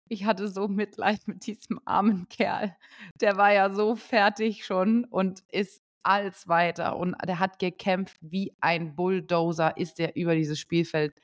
[0.09, 2.75] Ich hatte so Mitleid mit diesem armen Kerl.
[3.21, 6.97] Der war ja so fertig schon und ist als weiter.
[6.97, 11.15] Und der hat gekämpft wie ein Bulldozer, ist er über dieses Spielfeld,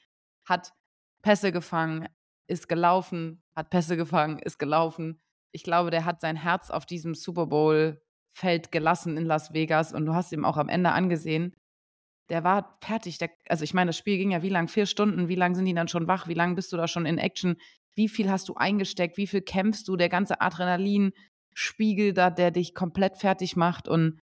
[0.45, 0.73] hat
[1.23, 2.09] Pässe gefangen,
[2.47, 5.21] ist gelaufen, hat Pässe gefangen, ist gelaufen.
[5.53, 10.07] Ich glaube, der hat sein Herz auf diesem Super Bowl-Feld gelassen in Las Vegas und
[10.07, 11.55] du hast ihm auch am Ende angesehen,
[12.31, 13.19] der war fertig.
[13.19, 14.69] Der, also ich meine, das Spiel ging ja wie lang?
[14.69, 15.29] Vier Stunden.
[15.29, 16.29] Wie lange sind die dann schon wach?
[16.29, 17.57] Wie lange bist du da schon in Action?
[17.97, 19.17] Wie viel hast du eingesteckt?
[19.17, 19.97] Wie viel kämpfst du?
[19.97, 23.89] Der ganze Adrenalinspiegel da, der dich komplett fertig macht.
[23.89, 24.21] Und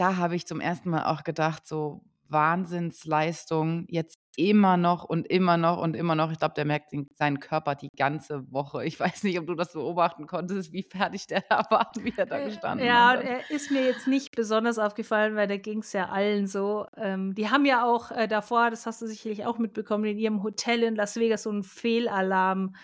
[0.00, 5.58] da habe ich zum ersten Mal auch gedacht, so Wahnsinnsleistung, jetzt immer noch und immer
[5.58, 6.32] noch und immer noch.
[6.32, 8.84] Ich glaube, der merkt seinen Körper die ganze Woche.
[8.86, 12.24] Ich weiß nicht, ob du das beobachten konntest, wie fertig der da war, wie er
[12.24, 13.24] da äh, gestanden ja, hat.
[13.24, 16.86] Ja, er ist mir jetzt nicht besonders aufgefallen, weil da ging es ja allen so.
[16.96, 20.42] Ähm, die haben ja auch äh, davor, das hast du sicherlich auch mitbekommen, in ihrem
[20.42, 22.74] Hotel in Las Vegas so einen Fehlalarm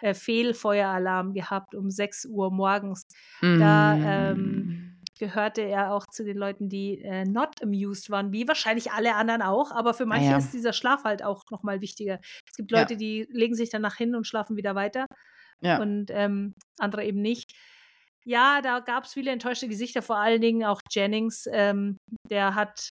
[0.00, 3.06] äh, Fehlfeueralarm gehabt um 6 Uhr morgens.
[3.40, 3.60] Mm.
[3.60, 4.93] Da ähm,
[5.24, 9.42] gehörte er auch zu den Leuten, die äh, not amused waren, wie wahrscheinlich alle anderen
[9.42, 9.70] auch.
[9.70, 10.36] Aber für manche ja.
[10.36, 12.18] ist dieser Schlaf halt auch nochmal wichtiger.
[12.48, 12.98] Es gibt Leute, ja.
[12.98, 15.06] die legen sich danach hin und schlafen wieder weiter.
[15.60, 15.80] Ja.
[15.80, 17.52] Und ähm, andere eben nicht.
[18.24, 21.46] Ja, da gab es viele enttäuschte Gesichter, vor allen Dingen auch Jennings.
[21.50, 21.96] Ähm,
[22.30, 22.90] der hat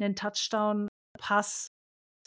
[0.00, 1.68] einen Touchdown-Pass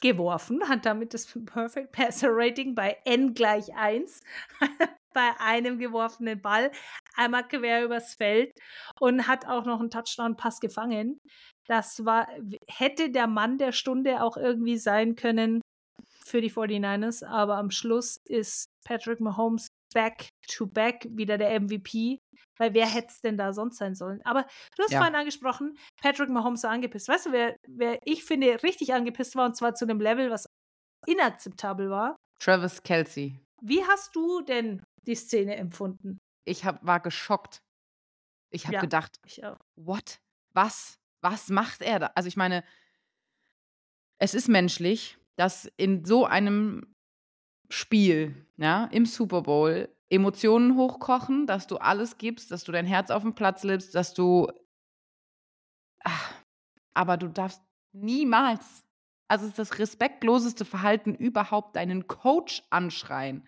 [0.02, 4.22] geworfen, hat damit das Perfect Passer Rating bei N gleich 1
[5.14, 6.72] bei einem geworfenen Ball
[7.16, 8.54] einmal quer übers Feld
[9.00, 11.20] und hat auch noch einen Touchdown-Pass gefangen.
[11.68, 12.28] Das war,
[12.68, 15.62] hätte der Mann der Stunde auch irgendwie sein können
[16.26, 22.20] für die 49ers, aber am Schluss ist Patrick Mahomes back to back wieder der MVP,
[22.58, 24.22] weil wer hätte es denn da sonst sein sollen?
[24.26, 25.00] Aber du hast ja.
[25.00, 27.08] vorhin angesprochen, Patrick Mahomes war angepisst.
[27.08, 30.48] Weißt du, wer, wer ich finde richtig angepisst war und zwar zu einem Level, was
[31.06, 32.18] inakzeptabel war?
[32.40, 33.40] Travis Kelsey.
[33.62, 36.20] Wie hast du denn die Szene empfunden?
[36.46, 37.62] Ich hab, war geschockt.
[38.50, 39.20] Ich habe ja, gedacht,
[39.76, 40.20] what?
[40.54, 41.00] Was?
[41.22, 42.12] Was macht er da?
[42.16, 42.64] Also ich meine,
[44.20, 46.96] es ist menschlich, dass in so einem
[47.70, 53.12] Spiel, ja, im Super Bowl, Emotionen hochkochen, dass du alles gibst, dass du dein Herz
[53.12, 54.48] auf den Platz lebst, dass du.
[56.04, 56.34] Ach,
[56.94, 58.86] aber du darfst niemals,
[59.28, 63.48] also es ist das respektloseste Verhalten überhaupt, deinen Coach anschreien.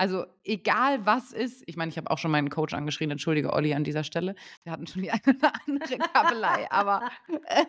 [0.00, 3.74] Also egal was ist, ich meine, ich habe auch schon meinen Coach angeschrien, entschuldige Olli
[3.74, 4.34] an dieser Stelle.
[4.62, 7.66] Wir hatten schon die eine oder andere Kabelei, aber äh,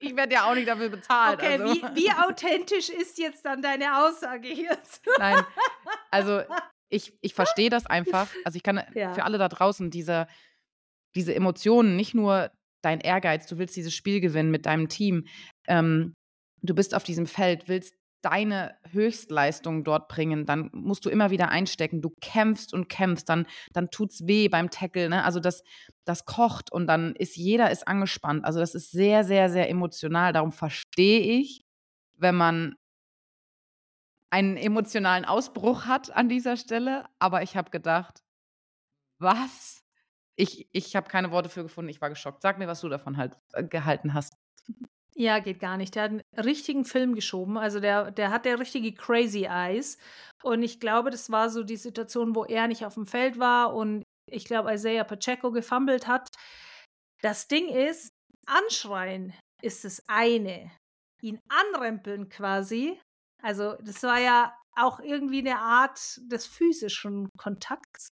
[0.00, 1.40] ich werde ja auch nicht dafür bezahlt.
[1.40, 1.64] Okay, also.
[1.64, 5.02] wie, wie authentisch ist jetzt dann deine Aussage jetzt?
[5.18, 5.42] Nein,
[6.10, 6.42] also
[6.90, 8.28] ich, ich verstehe das einfach.
[8.44, 9.14] Also ich kann Ja.
[9.14, 10.28] für alle da draußen diese,
[11.14, 12.50] diese Emotionen, nicht nur
[12.82, 15.26] dein Ehrgeiz, du willst dieses Spiel gewinnen mit deinem Team.
[15.68, 16.12] Ähm,
[16.60, 21.48] du bist auf diesem Feld, willst deine Höchstleistung dort bringen, dann musst du immer wieder
[21.48, 22.02] einstecken.
[22.02, 25.08] Du kämpfst und kämpfst, dann, dann tut's weh beim Tackle.
[25.08, 25.24] Ne?
[25.24, 25.62] Also das,
[26.04, 28.44] das kocht und dann ist jeder ist angespannt.
[28.44, 30.32] Also das ist sehr, sehr, sehr emotional.
[30.32, 31.64] Darum verstehe ich,
[32.16, 32.76] wenn man
[34.30, 37.04] einen emotionalen Ausbruch hat an dieser Stelle.
[37.18, 38.22] Aber ich habe gedacht,
[39.18, 39.84] was?
[40.36, 41.90] Ich, ich habe keine Worte für gefunden.
[41.90, 42.42] Ich war geschockt.
[42.42, 44.34] Sag mir, was du davon halt äh, gehalten hast.
[45.20, 45.96] Ja, geht gar nicht.
[45.96, 47.58] Der hat einen richtigen Film geschoben.
[47.58, 49.98] Also der, der hat der richtige Crazy Eyes.
[50.42, 53.74] Und ich glaube, das war so die Situation, wo er nicht auf dem Feld war
[53.74, 56.30] und ich glaube, Isaiah Pacheco gefummelt hat.
[57.20, 58.08] Das Ding ist,
[58.46, 60.70] anschreien ist das eine.
[61.20, 62.98] Ihn anrempeln quasi.
[63.42, 68.08] Also, das war ja auch irgendwie eine Art des physischen Kontakts.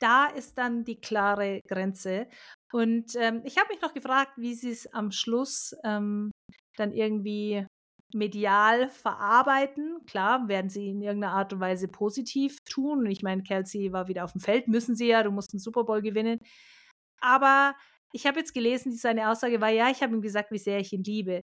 [0.00, 2.28] Da ist dann die klare Grenze.
[2.72, 6.30] Und ähm, ich habe mich noch gefragt, wie sie es am Schluss ähm,
[6.76, 7.66] dann irgendwie
[8.14, 9.98] medial verarbeiten.
[10.06, 13.06] Klar, werden sie in irgendeiner Art und Weise positiv tun.
[13.06, 15.84] Ich meine, Kelsey war wieder auf dem Feld, müssen sie ja, du musst einen Super
[15.84, 16.38] Bowl gewinnen.
[17.20, 17.74] Aber
[18.12, 20.92] ich habe jetzt gelesen, seine Aussage war, ja, ich habe ihm gesagt, wie sehr ich
[20.92, 21.42] ihn liebe.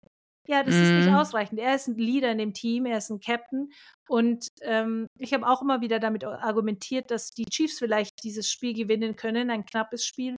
[0.48, 1.16] Ja, das ist nicht Mhm.
[1.16, 1.60] ausreichend.
[1.60, 3.72] Er ist ein Leader in dem Team, er ist ein Captain.
[4.08, 8.74] Und ähm, ich habe auch immer wieder damit argumentiert, dass die Chiefs vielleicht dieses Spiel
[8.74, 10.36] gewinnen können, ein knappes Spiel,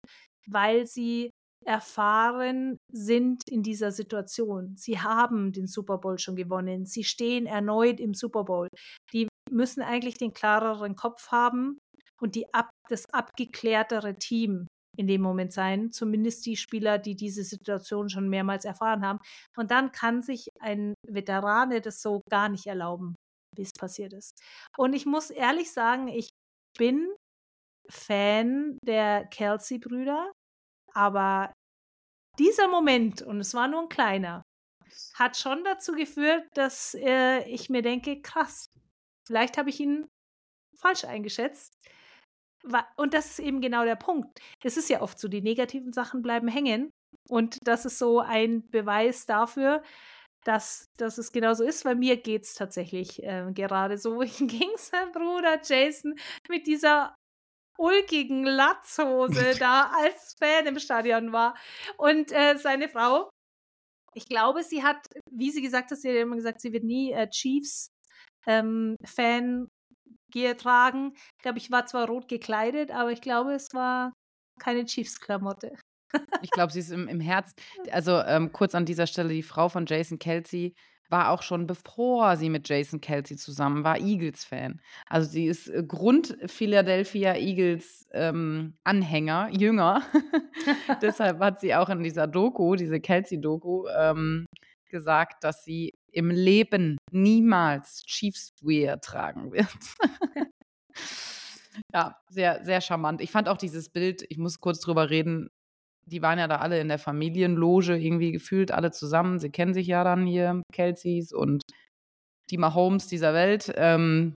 [0.47, 1.31] weil sie
[1.65, 4.75] erfahren sind in dieser Situation.
[4.77, 6.85] Sie haben den Super Bowl schon gewonnen.
[6.85, 8.69] Sie stehen erneut im Super Bowl.
[9.11, 11.77] Die müssen eigentlich den klareren Kopf haben
[12.21, 14.67] und die ab, das abgeklärtere Team
[14.97, 19.19] in dem Moment sein, zumindest die Spieler, die diese Situation schon mehrmals erfahren haben.
[19.55, 23.15] Und dann kann sich ein Veterane das so gar nicht erlauben,
[23.55, 24.41] wie es passiert ist.
[24.77, 26.29] Und ich muss ehrlich sagen, ich
[26.77, 27.07] bin
[27.89, 30.31] Fan der Kelsey-Brüder,
[30.93, 31.53] aber
[32.39, 34.43] dieser Moment, und es war nur ein kleiner,
[35.15, 38.67] hat schon dazu geführt, dass äh, ich mir denke, krass,
[39.27, 40.07] vielleicht habe ich ihn
[40.77, 41.73] falsch eingeschätzt.
[42.95, 44.39] Und das ist eben genau der Punkt.
[44.63, 46.91] Es ist ja oft so, die negativen Sachen bleiben hängen.
[47.29, 49.83] Und das ist so ein Beweis dafür,
[50.43, 51.83] dass, dass es genauso ist.
[51.83, 54.19] Bei mir geht es tatsächlich äh, gerade so.
[54.39, 56.15] ging sein Bruder Jason
[56.49, 57.15] mit dieser
[57.77, 61.55] ulkigen Latzhose da als Fan im Stadion war.
[61.97, 63.29] Und äh, seine Frau,
[64.13, 64.97] ich glaube, sie hat,
[65.29, 67.89] wie sie gesagt hat, sie hat immer gesagt, sie wird nie äh, Chiefs
[68.47, 69.67] ähm, Fan
[70.31, 71.13] Gear tragen.
[71.37, 74.13] Ich glaube, ich war zwar rot gekleidet, aber ich glaube, es war
[74.59, 75.73] keine Chiefs-Klamotte.
[76.41, 77.53] Ich glaube, sie ist im, im Herz.
[77.91, 80.73] Also ähm, kurz an dieser Stelle, die Frau von Jason Kelsey
[81.09, 84.81] war auch schon, bevor sie mit Jason Kelsey zusammen war, Eagles-Fan.
[85.07, 88.77] Also sie ist äh, Grund Philadelphia Eagles ähm,
[89.51, 90.01] Jünger.
[91.01, 94.45] Deshalb hat sie auch in dieser Doku, diese Kelsey-Doku, ähm,
[94.89, 99.67] gesagt, dass sie im Leben niemals Chiefs Wear tragen wird.
[101.93, 103.21] ja, sehr, sehr charmant.
[103.21, 105.49] Ich fand auch dieses Bild, ich muss kurz drüber reden,
[106.07, 109.37] die waren ja da alle in der Familienloge irgendwie gefühlt, alle zusammen.
[109.37, 111.61] Sie kennen sich ja dann hier, Kelseys und
[112.49, 113.71] die Mahomes dieser Welt.
[113.75, 114.33] Ähm,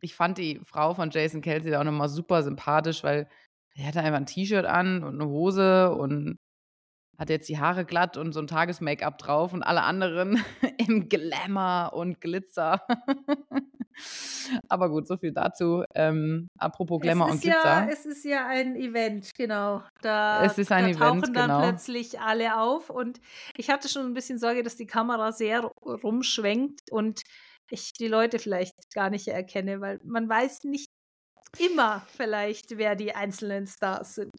[0.00, 3.28] ich fand die Frau von Jason Kelsey da auch nochmal super sympathisch, weil
[3.76, 6.38] er hatte einfach ein T-Shirt an und eine Hose und
[7.18, 10.42] hat jetzt die Haare glatt und so ein Tages-Make-up drauf und alle anderen
[10.78, 12.82] im Glamour und Glitzer.
[14.68, 15.84] Aber gut, so viel dazu.
[15.94, 17.64] Ähm, apropos Glamour und Glitzer.
[17.64, 19.82] Ja, es ist ja ein Event, genau.
[20.02, 21.62] Da, Es ist ein da Event, tauchen dann genau.
[21.62, 22.90] plötzlich alle auf.
[22.90, 23.20] Und
[23.56, 27.22] ich hatte schon ein bisschen Sorge, dass die Kamera sehr rumschwenkt und
[27.70, 30.90] ich die Leute vielleicht gar nicht erkenne, weil man weiß nicht
[31.58, 34.32] immer vielleicht, wer die einzelnen Stars sind.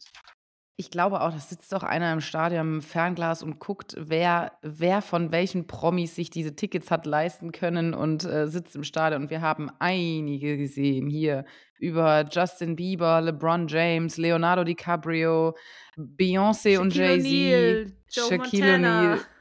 [0.80, 5.02] Ich glaube auch, da sitzt doch einer im Stadion dem Fernglas und guckt, wer, wer
[5.02, 9.22] von welchen Promis sich diese Tickets hat leisten können und äh, sitzt im Stadion.
[9.22, 11.44] Und wir haben einige gesehen hier
[11.80, 15.56] über Justin Bieber, LeBron James, Leonardo DiCaprio,
[15.96, 18.76] Beyoncé und Jay-Z, Shaquille.
[18.76, 19.18] O'Neal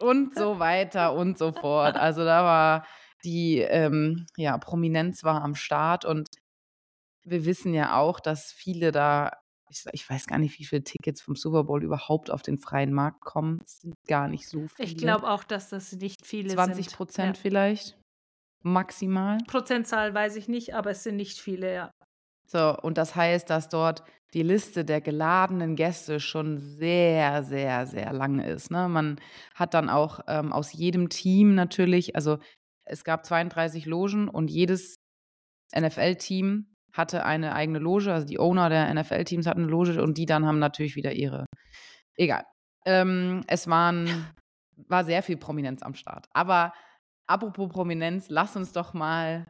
[0.00, 1.96] und so weiter und so fort.
[1.96, 2.86] Also da war
[3.24, 6.28] die ähm, ja, Prominenz war am Start und
[7.24, 9.32] wir wissen ja auch, dass viele da,
[9.70, 12.92] ich, ich weiß gar nicht, wie viele Tickets vom Super Bowl überhaupt auf den freien
[12.92, 13.60] Markt kommen.
[13.64, 14.88] Es sind gar nicht so viele.
[14.88, 16.96] Ich glaube auch, dass das nicht viele 20 sind.
[16.96, 17.42] Prozent Ja.
[17.42, 17.98] vielleicht.
[18.64, 19.38] maximal.
[19.46, 21.90] Prozentzahl weiß ich nicht, aber es sind nicht viele, ja.
[22.50, 24.02] So, und das heißt, dass dort
[24.34, 28.70] die Liste der geladenen Gäste schon sehr, sehr, sehr lang ist.
[28.70, 28.88] Ne?
[28.88, 29.20] Man
[29.54, 32.38] hat dann auch ähm, aus jedem Team natürlich, also
[32.84, 34.96] es gab 32 Logen und jedes
[35.76, 40.26] NFL-Team hatte eine eigene Loge, also die Owner der NFL-Teams hatten eine Loge und die
[40.26, 41.46] dann haben natürlich wieder ihre.
[42.16, 42.44] Egal.
[42.84, 44.26] Ähm, es waren,
[44.88, 46.26] war sehr viel Prominenz am Start.
[46.32, 46.72] Aber
[47.26, 49.46] apropos Prominenz, lass uns doch mal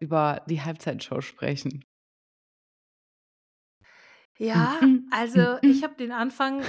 [0.00, 1.84] über die Halbzeitshow sprechen.
[4.38, 4.78] Ja,
[5.10, 6.62] also ich habe den Anfang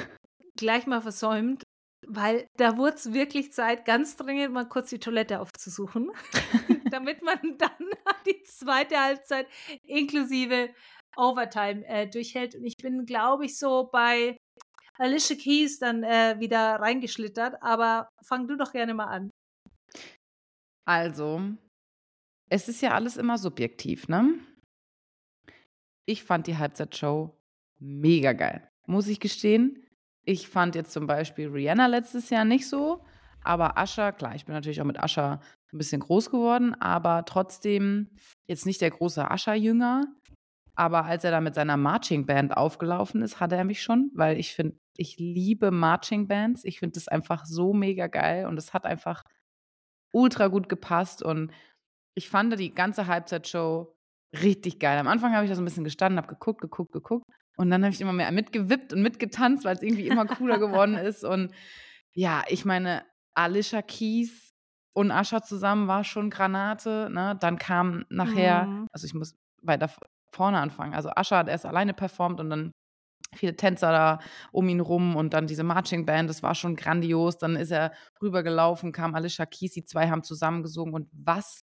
[0.58, 1.64] gleich mal versäumt,
[2.08, 6.12] weil da wurde es wirklich Zeit, ganz dringend mal kurz die Toilette aufzusuchen,
[6.92, 7.90] damit man dann
[8.26, 9.48] die zweite Halbzeit
[9.84, 10.70] inklusive
[11.16, 12.56] Overtime äh, durchhält.
[12.56, 14.38] Und ich bin, glaube ich, so bei
[14.98, 17.62] Alicia Keys dann äh, wieder reingeschlittert.
[17.62, 19.30] Aber fang du doch gerne mal an.
[20.86, 21.42] Also,
[22.50, 24.40] es ist ja alles immer subjektiv, ne?
[26.08, 27.38] Ich fand die Halbzeitshow
[27.80, 29.86] mega geil, muss ich gestehen.
[30.26, 33.06] Ich fand jetzt zum Beispiel Rihanna letztes Jahr nicht so,
[33.44, 35.40] aber Ascher, klar, ich bin natürlich auch mit Ascher
[35.72, 38.10] ein bisschen groß geworden, aber trotzdem
[38.48, 40.06] jetzt nicht der große Ascher-Jünger.
[40.76, 44.40] Aber als er da mit seiner Marching Band aufgelaufen ist, hatte er mich schon, weil
[44.40, 46.64] ich finde, ich liebe Marching Bands.
[46.64, 49.24] Ich finde das einfach so mega geil und es hat einfach
[50.14, 51.52] ultra gut gepasst und
[52.16, 53.96] ich fand die ganze Halbzeitshow
[54.42, 54.98] richtig geil.
[54.98, 57.26] Am Anfang habe ich da so ein bisschen gestanden, habe geguckt, geguckt, geguckt
[57.58, 60.96] und dann habe ich immer mehr mitgewippt und mitgetanzt, weil es irgendwie immer cooler geworden
[60.96, 61.24] ist.
[61.24, 61.54] Und
[62.14, 63.04] ja, ich meine,
[63.34, 64.49] Alicia Keys
[64.94, 67.10] und Ascha zusammen war schon Granate.
[67.12, 67.38] Ne?
[67.40, 68.88] Dann kam nachher, mhm.
[68.92, 69.90] also ich muss weiter
[70.32, 70.94] vorne anfangen.
[70.94, 72.72] Also Ascha hat erst alleine performt und dann
[73.36, 74.20] viele Tänzer da
[74.52, 77.38] um ihn rum und dann diese Marching Band, das war schon grandios.
[77.38, 81.62] Dann ist er rübergelaufen, kam Alicia Keys, die zwei haben zusammengesungen und was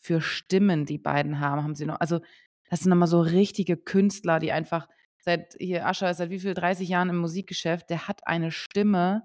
[0.00, 2.00] für Stimmen die beiden haben, haben sie noch.
[2.00, 2.20] Also
[2.68, 6.54] das sind nochmal so richtige Künstler, die einfach seit hier Ascher ist seit wie viel
[6.54, 9.22] 30 Jahren im Musikgeschäft, der hat eine Stimme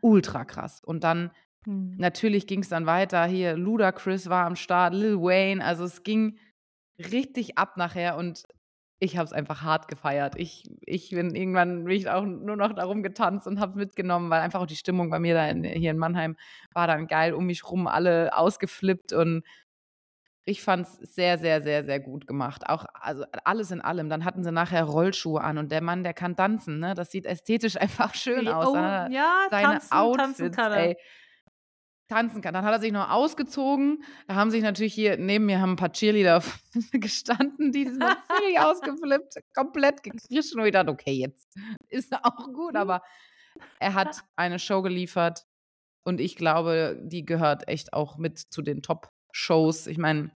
[0.00, 0.80] ultra krass.
[0.84, 1.32] Und dann
[1.66, 1.94] mhm.
[1.98, 3.26] natürlich ging es dann weiter.
[3.26, 6.38] Hier Ludacris war am Start, Lil Wayne, also es ging
[6.98, 8.44] richtig ab nachher und
[8.98, 10.36] ich habe es einfach hart gefeiert.
[10.36, 14.40] Ich, ich bin irgendwann bin ich auch nur noch darum getanzt und habe mitgenommen, weil
[14.40, 16.36] einfach auch die Stimmung bei mir da in, hier in Mannheim
[16.72, 17.34] war dann geil.
[17.34, 19.42] Um mich rum alle ausgeflippt und
[20.46, 22.68] ich fand es sehr, sehr, sehr, sehr gut gemacht.
[22.68, 24.08] Auch also alles in allem.
[24.08, 26.94] Dann hatten sie nachher Rollschuhe an und der Mann, der kann tanzen, ne?
[26.94, 28.68] Das sieht ästhetisch einfach schön aus.
[28.68, 30.78] Oh, ja, Seine tanzen, Outfits, tanzen kann er.
[30.78, 30.96] ey.
[32.08, 32.54] Tanzen kann.
[32.54, 34.04] Dann hat er sich noch ausgezogen.
[34.28, 36.42] Da haben sich natürlich hier neben mir haben ein paar Cheerleader
[36.92, 40.60] gestanden, die sind völlig ausgeflippt, komplett gekrischen.
[40.60, 41.48] Und ich dachte, okay, jetzt
[41.88, 42.74] ist auch gut.
[42.74, 42.80] Mhm.
[42.80, 43.02] Aber
[43.80, 45.46] er hat eine Show geliefert
[46.04, 49.86] und ich glaube, die gehört echt auch mit zu den Top-Shows.
[49.88, 50.30] Ich meine,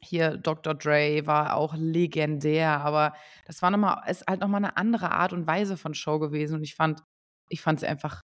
[0.00, 0.74] hier Dr.
[0.74, 3.14] Dre war auch legendär, aber
[3.46, 6.54] das war noch mal, ist halt nochmal eine andere Art und Weise von Show gewesen
[6.54, 7.02] und ich fand,
[7.48, 8.22] ich fand sie einfach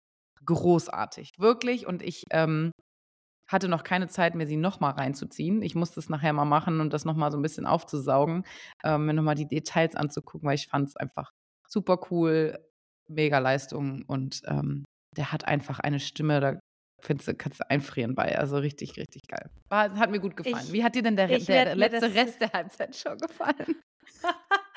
[0.45, 1.86] großartig, wirklich.
[1.88, 2.71] Und ich ähm,
[3.47, 5.62] hatte noch keine Zeit mehr, sie nochmal reinzuziehen.
[5.62, 8.45] Ich musste es nachher mal machen und das nochmal so ein bisschen aufzusaugen,
[8.84, 11.32] ähm, mir nochmal die Details anzugucken, weil ich fand es einfach
[11.67, 12.58] super cool,
[13.10, 14.84] mega Leistung und ähm,
[15.17, 16.60] der hat einfach eine Stimme, da
[17.02, 18.38] Findest du, kannst du einfrieren bei.
[18.38, 19.49] Also richtig, richtig geil.
[19.69, 20.65] War, hat mir gut gefallen.
[20.65, 23.78] Ich- Wie hat dir denn der, der mir letzte Rest der Halbzeitshow gefallen?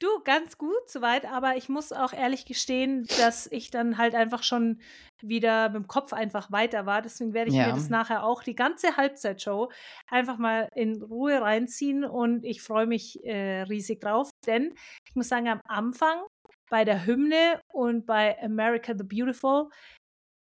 [0.00, 4.42] Du, ganz gut soweit, aber ich muss auch ehrlich gestehen, dass ich dann halt einfach
[4.42, 4.80] schon
[5.22, 7.02] wieder mit dem Kopf einfach weiter war.
[7.02, 7.66] Deswegen werde ich Ja.
[7.66, 9.70] mir das nachher auch die ganze Halbzeitshow
[10.08, 14.74] einfach mal in Ruhe reinziehen und ich freue mich äh, riesig drauf, denn
[15.08, 16.22] ich muss sagen, am Anfang
[16.70, 19.70] bei der Hymne und bei America the Beautiful,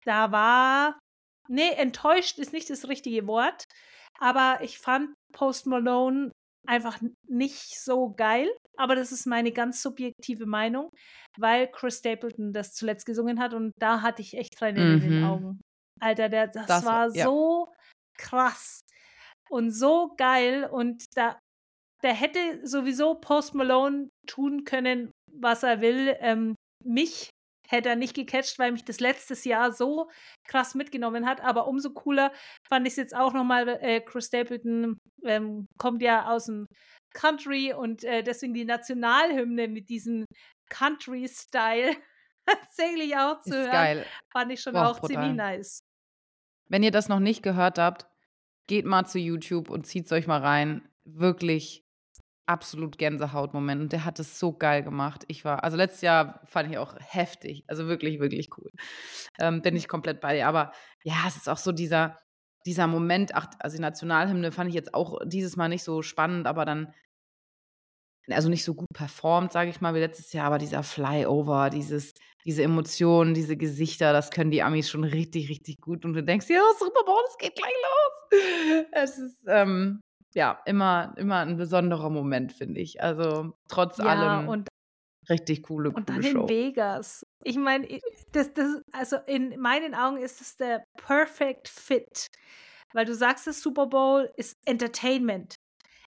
[0.05, 0.99] da war,
[1.49, 3.65] nee, enttäuscht ist nicht das richtige Wort,
[4.19, 6.31] aber ich fand Post Malone
[6.67, 8.49] einfach nicht so geil.
[8.77, 10.91] Aber das ist meine ganz subjektive Meinung,
[11.39, 15.19] weil Chris Stapleton das zuletzt gesungen hat und da hatte ich echt Tränen in den
[15.21, 15.25] Mhm.
[15.25, 15.61] Augen.
[16.01, 17.25] Alter, der, das, Das war- ja.
[17.27, 17.73] so
[18.17, 18.81] krass
[19.51, 21.39] und so geil und da,
[22.03, 26.17] der hätte sowieso Post Malone tun können, was er will.
[26.21, 27.29] Ähm, mich
[27.71, 30.11] hätte er nicht gecatcht, weil mich das letztes Jahr so
[30.47, 31.41] krass mitgenommen hat.
[31.41, 32.33] Aber umso cooler
[32.69, 33.69] fand ich es jetzt auch nochmal.
[33.69, 36.67] Äh, Chris Stapleton ähm, kommt ja aus dem
[37.15, 40.25] Country und äh, deswegen die Nationalhymne mit diesem
[40.69, 41.97] Country-Style
[42.47, 44.07] tatsächlich auch zu Ist hören, geil.
[44.33, 45.17] fand ich schon auch auch brutal.
[45.17, 45.81] ziemlich nice.
[46.69, 48.07] Wenn ihr das noch nicht gehört habt,
[48.69, 50.89] geht mal zu YouTube und zieht es euch mal rein.
[51.05, 51.85] Wirklich
[52.51, 53.81] absolut Gänsehautmoment.
[53.81, 55.25] Und der hat es so geil gemacht.
[55.29, 57.65] Ich war, also letztes Jahr fand ich auch heftig.
[57.69, 58.71] Also wirklich, wirklich cool.
[59.39, 60.49] Ähm, bin ich komplett bei dir.
[60.49, 60.73] Aber
[61.05, 62.19] ja, es ist auch so dieser,
[62.67, 66.47] dieser Moment, ach, also die Nationalhymne fand ich jetzt auch dieses Mal nicht so spannend,
[66.47, 66.93] aber dann,
[68.29, 72.13] also nicht so gut performt, sage ich mal, wie letztes Jahr, aber dieser Flyover, dieses,
[72.45, 76.05] diese Emotionen, diese Gesichter, das können die Amis schon richtig, richtig gut.
[76.05, 78.41] Und du denkst, ja, Super Bowl, es geht gleich los.
[78.93, 80.01] Es ist, ähm,
[80.35, 83.03] ja, immer, immer ein besonderer Moment, finde ich.
[83.03, 84.69] Also trotz Ja, allem und,
[85.29, 86.49] richtig coole, und coole dann in Show.
[86.49, 87.23] Vegas.
[87.45, 87.87] Ich meine,
[88.33, 92.27] das, das, also in meinen Augen ist es der Perfect Fit.
[92.93, 95.55] Weil du sagst, das Super Bowl ist Entertainment.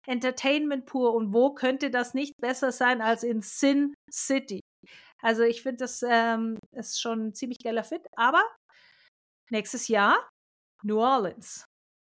[0.06, 1.14] Entertainment pur.
[1.14, 4.60] Und wo könnte das nicht besser sein als in Sin City?
[5.22, 8.04] Also ich finde, das ähm, ist schon ein ziemlich geiler Fit.
[8.16, 8.42] Aber
[9.50, 10.28] nächstes Jahr
[10.82, 11.64] New Orleans.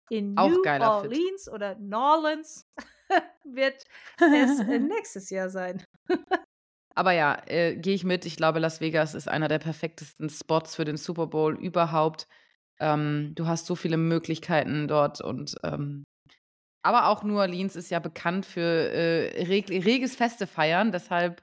[0.09, 1.21] In Auch New geiler Fit.
[1.21, 2.67] Orleans oder New Orleans
[3.45, 3.83] wird
[4.31, 5.85] es äh, nächstes Jahr sein.
[6.95, 8.25] Aber ja, äh, gehe ich mit.
[8.25, 12.27] Ich glaube, Las Vegas ist einer der perfektesten Spots für den Super Bowl überhaupt.
[12.81, 16.05] Ähm, du hast so viele Möglichkeiten dort und ähm,
[16.85, 20.93] aber auch New Orleans ist ja bekannt für äh, reg reges Feste feiern.
[20.93, 21.43] Deshalb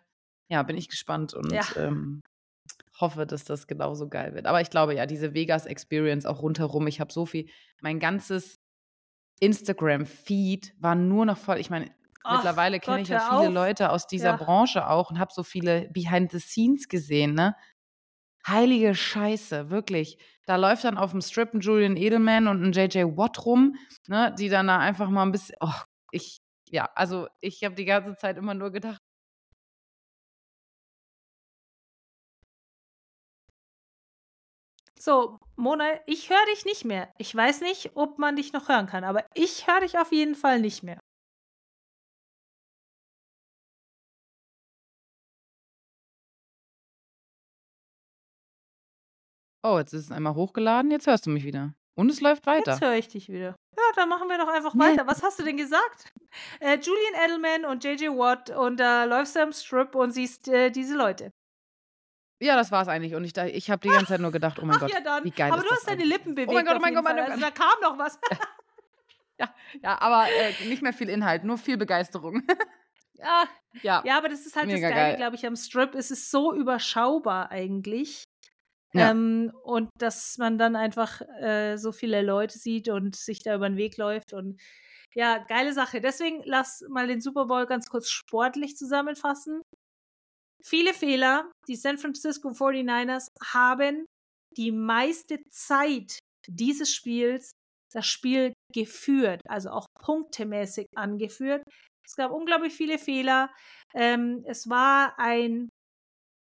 [0.49, 1.67] ja, bin ich gespannt und Ja.
[1.77, 2.21] ähm,
[2.99, 4.45] hoffe, dass das genauso geil wird.
[4.45, 6.87] Aber ich glaube ja, diese Vegas Experience auch rundherum.
[6.87, 7.49] Ich habe so viel,
[7.81, 8.59] mein ganzes
[9.39, 11.57] Instagram-Feed war nur noch voll.
[11.59, 11.91] Ich meine,
[12.23, 13.53] Ach mittlerweile kenne ich ja viele auf.
[13.53, 14.35] Leute aus dieser Ja.
[14.37, 17.55] Branche auch und habe so viele Behind the Scenes gesehen, ne?
[18.47, 20.17] Heilige Scheiße, wirklich.
[20.45, 23.75] Da läuft dann auf dem Strip ein Julian Edelman und ein JJ Watt rum,
[24.07, 25.71] ne, die dann da einfach mal ein bisschen, oh,
[26.11, 26.39] ich,
[26.69, 29.01] ja, also ich habe die ganze Zeit immer nur gedacht,
[35.05, 37.11] So, Mona, ich höre dich nicht mehr.
[37.17, 40.33] Ich weiß nicht, ob man dich noch hören kann, aber ich höre dich auf jeden
[40.33, 40.97] Fall nicht mehr.
[49.65, 51.73] oh, jetzt ist es einmal hochgeladen, jetzt hörst du mich wieder.
[51.95, 52.71] Und es läuft weiter.
[52.71, 53.57] Jetzt höre ich dich wieder.
[53.75, 55.05] Ja, dann machen wir doch einfach weiter.
[55.05, 56.13] Was hast du denn gesagt?
[56.59, 60.71] Äh, Julian Edelman und JJ Watt und da läufst du am Strip und siehst äh,
[60.71, 61.31] diese Leute.
[62.43, 63.15] Ja, das war's eigentlich.
[63.15, 65.23] Und ich, ich habe die ganze Zeit nur gedacht, oh mein Ach Gott, ja, dann.
[65.23, 66.03] wie geil aber ist du hast deine?
[66.03, 66.51] Lippen bewegt.
[66.51, 67.23] Oh mein Gott, oh mein jeden Gott, mein.
[67.23, 67.31] Gott.
[67.31, 68.19] Also, da kam noch was.
[69.81, 72.43] Ja, aber äh, nicht mehr viel Inhalt, nur viel Begeisterung.
[73.15, 73.43] ja,
[73.81, 74.03] ja.
[74.05, 75.17] ja, aber das ist halt Mega das Geile, geil.
[75.17, 75.95] glaube ich, am Strip.
[75.95, 78.23] Es ist so überschaubar eigentlich.
[78.93, 79.09] Ja.
[79.09, 83.67] Ähm, und dass man dann einfach äh, so viele Leute sieht und sich da über
[83.67, 84.33] den Weg läuft.
[84.33, 84.61] Und
[85.15, 85.99] ja, geile Sache.
[85.99, 89.63] Deswegen lass mal den Super Bowl ganz kurz sportlich zusammenfassen.
[90.65, 91.51] Viele Fehler.
[91.67, 94.05] Die San Francisco 49ers haben
[94.55, 97.51] die meiste Zeit dieses Spiels
[97.93, 101.63] das Spiel geführt, also auch punktemäßig angeführt.
[102.05, 103.49] Es gab unglaublich viele Fehler.
[103.93, 105.69] Ähm, es war ein,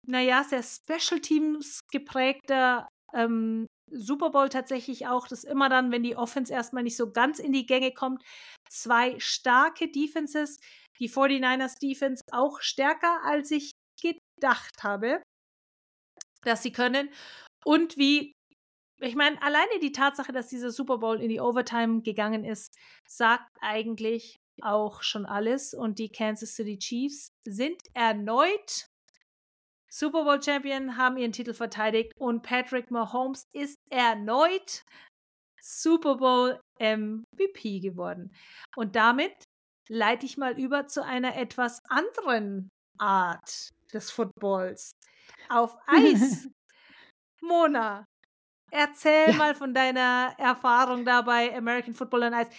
[0.06, 6.16] naja, sehr Special Teams geprägter ähm, Super Bowl tatsächlich auch, dass immer dann, wenn die
[6.16, 8.22] Offense erstmal nicht so ganz in die Gänge kommt,
[8.68, 10.58] zwei starke Defenses,
[11.00, 13.72] die 49ers Defense auch stärker, als ich
[14.40, 15.22] gedacht habe,
[16.42, 17.10] dass sie können.
[17.64, 18.32] Und wie,
[19.00, 22.74] ich meine, alleine die Tatsache, dass dieser Super Bowl in die Overtime gegangen ist,
[23.06, 25.74] sagt eigentlich auch schon alles.
[25.74, 28.86] Und die Kansas City Chiefs sind erneut
[29.92, 34.84] Super Bowl Champion, haben ihren Titel verteidigt und Patrick Mahomes ist erneut
[35.60, 38.32] Super Bowl MVP geworden.
[38.76, 39.32] Und damit
[39.88, 42.68] leite ich mal über zu einer etwas anderen
[42.98, 44.92] Art des Footballs.
[45.48, 46.48] Auf Eis.
[47.42, 48.04] Mona,
[48.70, 49.38] erzähl Ja.
[49.38, 52.50] mal von deiner Erfahrung da bei American Football on Ice.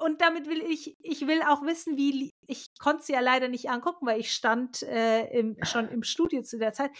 [0.00, 3.68] Und damit will ich, ich will auch wissen, wie, ich konnte sie ja leider nicht
[3.68, 6.92] angucken, weil ich stand äh, im, schon im Studio zu der Zeit.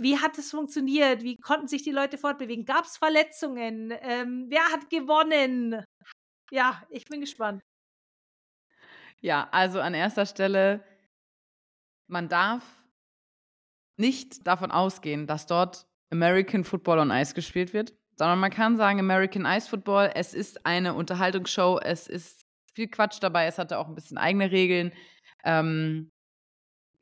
[0.00, 1.22] Wie hat es funktioniert?
[1.24, 2.64] Wie konnten sich die Leute fortbewegen?
[2.64, 3.92] Gab es Verletzungen?
[4.02, 5.84] Ähm, wer hat gewonnen?
[6.52, 7.62] Ja, ich bin gespannt.
[9.20, 10.84] Ja, also an erster Stelle,
[12.06, 12.77] man darf
[13.98, 19.00] nicht davon ausgehen, dass dort American Football on Ice gespielt wird, sondern man kann sagen
[19.00, 23.88] American Ice Football, es ist eine Unterhaltungsshow, es ist viel Quatsch dabei, es hatte auch
[23.88, 24.92] ein bisschen eigene Regeln.
[25.44, 26.10] Ähm,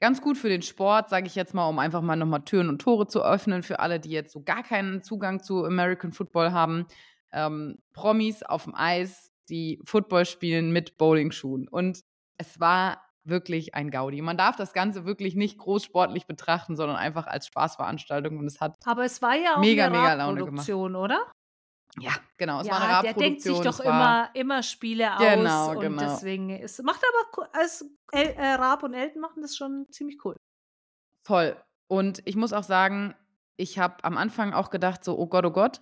[0.01, 2.81] ganz gut für den Sport, sage ich jetzt mal, um einfach mal nochmal Türen und
[2.81, 6.87] Tore zu öffnen für alle, die jetzt so gar keinen Zugang zu American Football haben.
[7.33, 11.69] Ähm, Promis auf dem Eis, die Football spielen mit Bowlingschuhen.
[11.69, 12.01] Und
[12.39, 14.23] es war wirklich ein Gaudi.
[14.23, 18.39] Man darf das Ganze wirklich nicht großsportlich betrachten, sondern einfach als Spaßveranstaltung.
[18.39, 20.67] Und es hat, Aber es war ja auch Mega, eine mega Laune gemacht.
[20.67, 21.31] Produktion, oder?
[21.99, 25.71] ja, genau, es ja, war eine der denkt sich doch immer, immer Spiele aus Genau,
[25.71, 26.03] und genau.
[26.03, 30.37] deswegen es macht aber als El, äh, Raab und Elton machen das schon ziemlich cool.
[31.23, 31.57] Voll.
[31.89, 33.15] Und ich muss auch sagen,
[33.57, 35.81] ich habe am Anfang auch gedacht, so, oh Gott, oh Gott,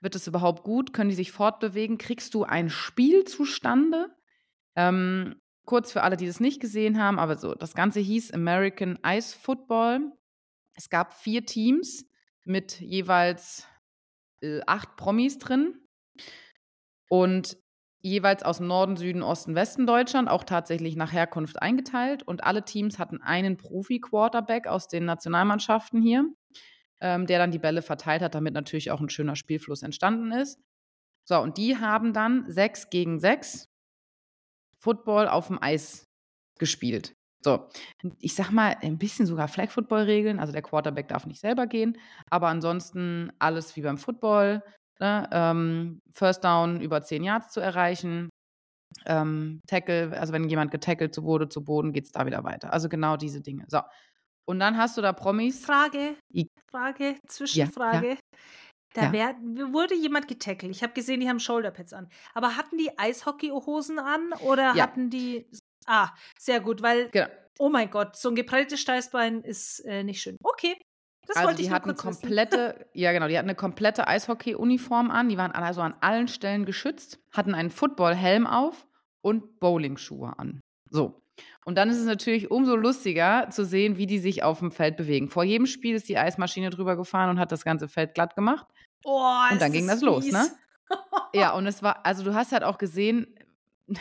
[0.00, 0.92] Wird es überhaupt gut?
[0.92, 1.98] Können die sich fortbewegen?
[1.98, 4.14] Kriegst du ein Spiel zustande?
[4.76, 8.98] Ähm, kurz für alle, die das nicht gesehen haben, aber so, das Ganze hieß American
[9.04, 10.12] Ice Football.
[10.74, 12.06] Es gab vier Teams
[12.44, 13.66] mit jeweils
[14.40, 15.74] äh, acht Promis drin
[17.08, 17.58] und
[18.00, 22.22] jeweils aus Norden, Süden, Osten, Westen Deutschland, auch tatsächlich nach Herkunft eingeteilt.
[22.22, 26.24] Und alle Teams hatten einen Profi-Quarterback aus den Nationalmannschaften hier,
[27.00, 30.60] ähm, der dann die Bälle verteilt hat, damit natürlich auch ein schöner Spielfluss entstanden ist.
[31.24, 33.68] So, und die haben dann sechs gegen sechs
[34.86, 36.04] Football auf dem Eis
[36.60, 37.12] gespielt.
[37.44, 37.68] So,
[38.20, 41.66] ich sag mal, ein bisschen sogar Flag Football Regeln, also der Quarterback darf nicht selber
[41.66, 41.98] gehen,
[42.30, 44.62] aber ansonsten alles wie beim Football,
[45.00, 45.28] ne?
[45.32, 48.30] ähm, First Down über 10 Yards zu erreichen,
[49.06, 52.72] ähm, Tackle, also wenn jemand getackelt wurde zu Boden, geht es da wieder weiter.
[52.72, 53.64] Also genau diese Dinge.
[53.66, 53.80] So.
[54.48, 55.64] Und dann hast du da Promis.
[55.64, 56.14] Frage,
[56.70, 58.08] Frage, Zwischenfrage.
[58.08, 58.18] Ja, ja.
[58.96, 59.12] Da ja.
[59.12, 59.34] wär,
[59.72, 60.74] wurde jemand getackelt.
[60.74, 62.08] Ich habe gesehen, die haben Shoulderpads an.
[62.32, 64.84] Aber hatten die Eishockey-Hosen an oder ja.
[64.84, 65.46] hatten die.
[65.86, 67.10] Ah, sehr gut, weil.
[67.10, 67.26] Genau.
[67.58, 70.38] Oh mein Gott, so ein geprelltes Steißbein ist äh, nicht schön.
[70.42, 70.76] Okay.
[71.26, 75.28] Das also wollte die ich hatten komplette, ja genau, die hatten eine komplette Eishockey-Uniform an,
[75.28, 78.86] die waren also an allen Stellen geschützt, hatten einen Football-Helm auf
[79.22, 80.60] und Bowling-Schuhe an.
[80.88, 81.20] So.
[81.64, 84.96] Und dann ist es natürlich umso lustiger zu sehen, wie die sich auf dem Feld
[84.96, 85.28] bewegen.
[85.28, 88.66] Vor jedem Spiel ist die Eismaschine drüber gefahren und hat das ganze Feld glatt gemacht.
[89.04, 90.06] Oh, und dann ging das fies.
[90.06, 90.48] los, ne?
[91.34, 93.26] ja, und es war, also du hast halt auch gesehen,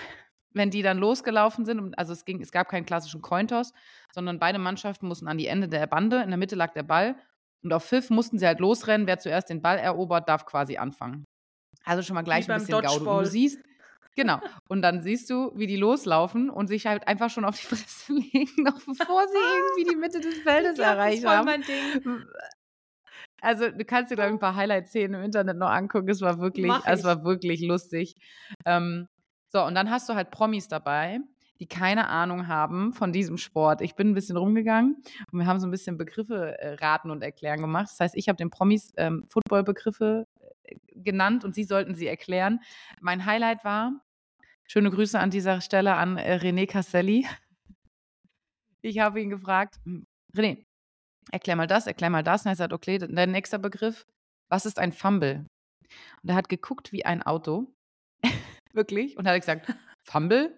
[0.53, 3.73] wenn die dann losgelaufen sind, also es ging, es gab keinen klassischen Cointoss,
[4.13, 7.15] sondern beide Mannschaften mussten an die Ende der Bande, in der Mitte lag der Ball
[7.61, 11.25] und auf Pfiff mussten sie halt losrennen, wer zuerst den Ball erobert, darf quasi anfangen.
[11.83, 13.03] Also schon mal gleich ein bisschen Gaude.
[13.03, 13.59] Du siehst,
[14.15, 17.65] genau, und dann siehst du, wie die loslaufen und sich halt einfach schon auf die
[17.75, 21.45] Fresse legen, noch bevor sie irgendwie die Mitte des Feldes glaub, erreicht das haben.
[21.45, 22.25] Mein Ding.
[23.45, 26.09] Also du kannst dir, glaube ich, ein paar Highlight-Szenen im Internet noch angucken.
[26.09, 28.15] Es war wirklich, es war wirklich lustig.
[28.65, 29.07] Ähm,
[29.49, 31.19] so, und dann hast du halt Promis dabei,
[31.59, 33.81] die keine Ahnung haben von diesem Sport.
[33.81, 34.97] Ich bin ein bisschen rumgegangen
[35.31, 37.89] und wir haben so ein bisschen Begriffe äh, raten und erklären gemacht.
[37.91, 40.25] Das heißt, ich habe den Promis ähm, Football-Begriffe
[40.63, 42.61] äh, genannt und sie sollten sie erklären.
[42.99, 43.91] Mein Highlight war,
[44.63, 47.27] schöne Grüße an dieser Stelle an äh, René Castelli.
[48.81, 50.65] Ich habe ihn gefragt, hm, René,
[51.31, 52.45] erklär mal das, erklär mal das.
[52.45, 54.05] Und er sagt, okay, der nächste Begriff,
[54.49, 55.45] was ist ein Fumble?
[56.23, 57.73] Und er hat geguckt wie ein Auto.
[58.73, 59.17] Wirklich.
[59.17, 59.73] Und hat gesagt,
[60.03, 60.57] Fumble?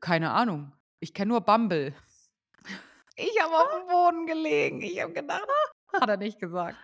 [0.00, 0.72] Keine Ahnung.
[1.00, 1.94] Ich kenne nur Bumble.
[3.16, 4.80] Ich habe auf dem Boden gelegen.
[4.80, 5.46] Ich habe gedacht,
[5.92, 6.76] hat er nicht gesagt.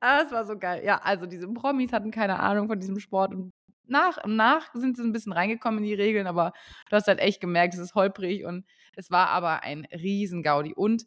[0.00, 0.84] Ah, das war so geil.
[0.84, 3.52] Ja, also diese Promis hatten keine Ahnung von diesem Sport und
[3.86, 6.52] nach und nach sind sie ein bisschen reingekommen in die Regeln, aber
[6.90, 10.74] du hast halt echt gemerkt, es ist holprig und es war aber ein Riesengaudi.
[10.74, 11.06] Und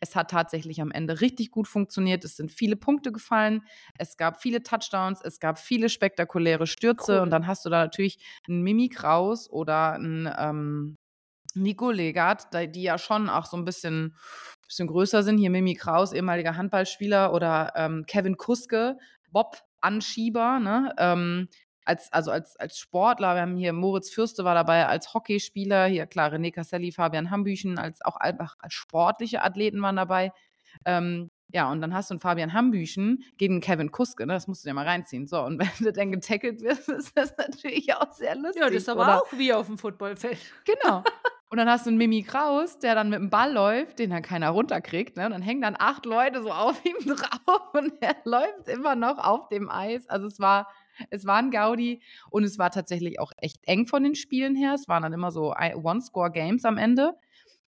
[0.00, 2.24] es hat tatsächlich am Ende richtig gut funktioniert.
[2.24, 3.62] Es sind viele Punkte gefallen.
[3.98, 5.20] Es gab viele Touchdowns.
[5.22, 7.16] Es gab viele spektakuläre Stürze.
[7.16, 7.22] Cool.
[7.22, 8.18] Und dann hast du da natürlich
[8.48, 10.96] einen Mimi Kraus oder einen ähm,
[11.54, 14.16] Nico Legat, die ja schon auch so ein bisschen,
[14.66, 15.38] bisschen größer sind.
[15.38, 18.98] Hier Mimi Kraus, ehemaliger Handballspieler, oder ähm, Kevin Kuske,
[19.30, 20.94] Bob-Anschieber, ne?
[20.98, 21.48] Ähm,
[21.88, 26.06] als, also als, als Sportler, wir haben hier Moritz Fürste war dabei als Hockeyspieler, hier
[26.06, 30.32] klar René Casselli, Fabian Hambüchen, als auch einfach als sportliche Athleten waren dabei.
[30.84, 34.34] Ähm, ja, und dann hast du einen Fabian Hambüchen gegen Kevin Kuske, ne?
[34.34, 35.26] das musst du dir mal reinziehen.
[35.26, 38.60] So, und wenn du dann getackelt wirst, ist das natürlich auch sehr lustig.
[38.60, 39.22] Ja, das ist aber oder?
[39.22, 40.38] auch wie auf dem Footballfeld.
[40.64, 41.02] Genau.
[41.50, 44.20] Und dann hast du einen Mimi Kraus, der dann mit dem Ball läuft, den dann
[44.20, 45.16] keiner runterkriegt.
[45.16, 45.24] Ne?
[45.24, 49.16] Und dann hängen dann acht Leute so auf ihm drauf und er läuft immer noch
[49.16, 50.06] auf dem Eis.
[50.10, 50.68] Also es war
[51.10, 54.74] es war ein Gaudi und es war tatsächlich auch echt eng von den Spielen her.
[54.74, 57.14] Es waren dann immer so One-Score-Games am Ende.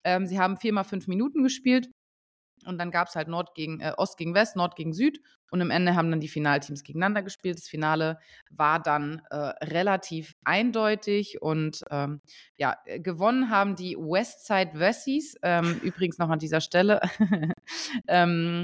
[0.03, 1.89] Ähm, sie haben viermal fünf Minuten gespielt
[2.65, 5.19] und dann gab es halt Nord gegen äh, Ost gegen West, Nord gegen Süd
[5.51, 7.57] und am Ende haben dann die Finalteams gegeneinander gespielt.
[7.57, 8.19] Das Finale
[8.49, 12.21] war dann äh, relativ eindeutig und ähm,
[12.57, 15.35] ja, gewonnen haben die Westside Wessies.
[15.43, 16.99] Ähm, übrigens noch an dieser Stelle.
[18.07, 18.61] ähm,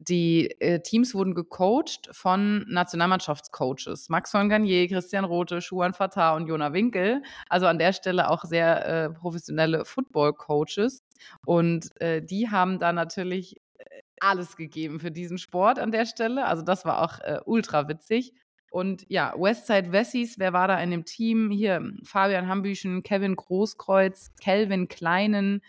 [0.00, 4.08] die äh, Teams wurden gecoacht von Nationalmannschaftscoaches.
[4.08, 7.22] Max von Garnier, Christian Rote, Schuhan Fatah und Jona Winkel.
[7.48, 11.04] Also an der Stelle auch sehr äh, professionelle Football-Coaches.
[11.44, 13.84] Und äh, die haben da natürlich äh,
[14.20, 16.46] alles gegeben für diesen Sport an der Stelle.
[16.46, 18.34] Also das war auch äh, ultra witzig.
[18.70, 21.50] Und ja, Westside Wessis, wer war da in dem Team?
[21.50, 25.62] Hier Fabian Hambüchen, Kevin Großkreuz, Kelvin Kleinen,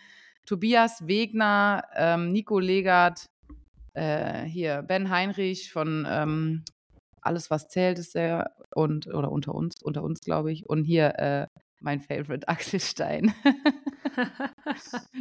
[0.44, 3.30] Tobias Wegner, ähm, Nico Legert,
[3.94, 6.64] äh, hier Ben Heinrich von ähm,
[7.22, 10.68] Alles, was zählt, ist der und oder unter uns, unter uns, glaube ich.
[10.68, 11.46] Und hier äh,
[11.80, 13.34] mein Favorite Axel Stein.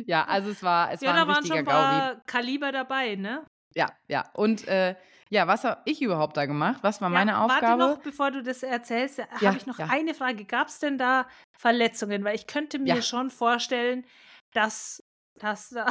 [0.06, 3.16] ja, also es war, es ja, war ein da waren schon ein paar Kaliber dabei,
[3.16, 3.46] ne?
[3.76, 4.24] Ja, ja.
[4.34, 4.96] Und äh,
[5.30, 6.80] Ja, was habe ich überhaupt da gemacht?
[6.82, 7.84] Was war Ja, meine warte Aufgabe?
[7.84, 9.88] noch, bevor du das erzählst, habe Ja, ich noch ja.
[9.90, 10.46] eine Frage.
[10.46, 12.24] Gab es denn da Verletzungen?
[12.24, 14.06] Weil ich könnte mir schon vorstellen,
[14.54, 15.04] dass
[15.36, 15.86] das da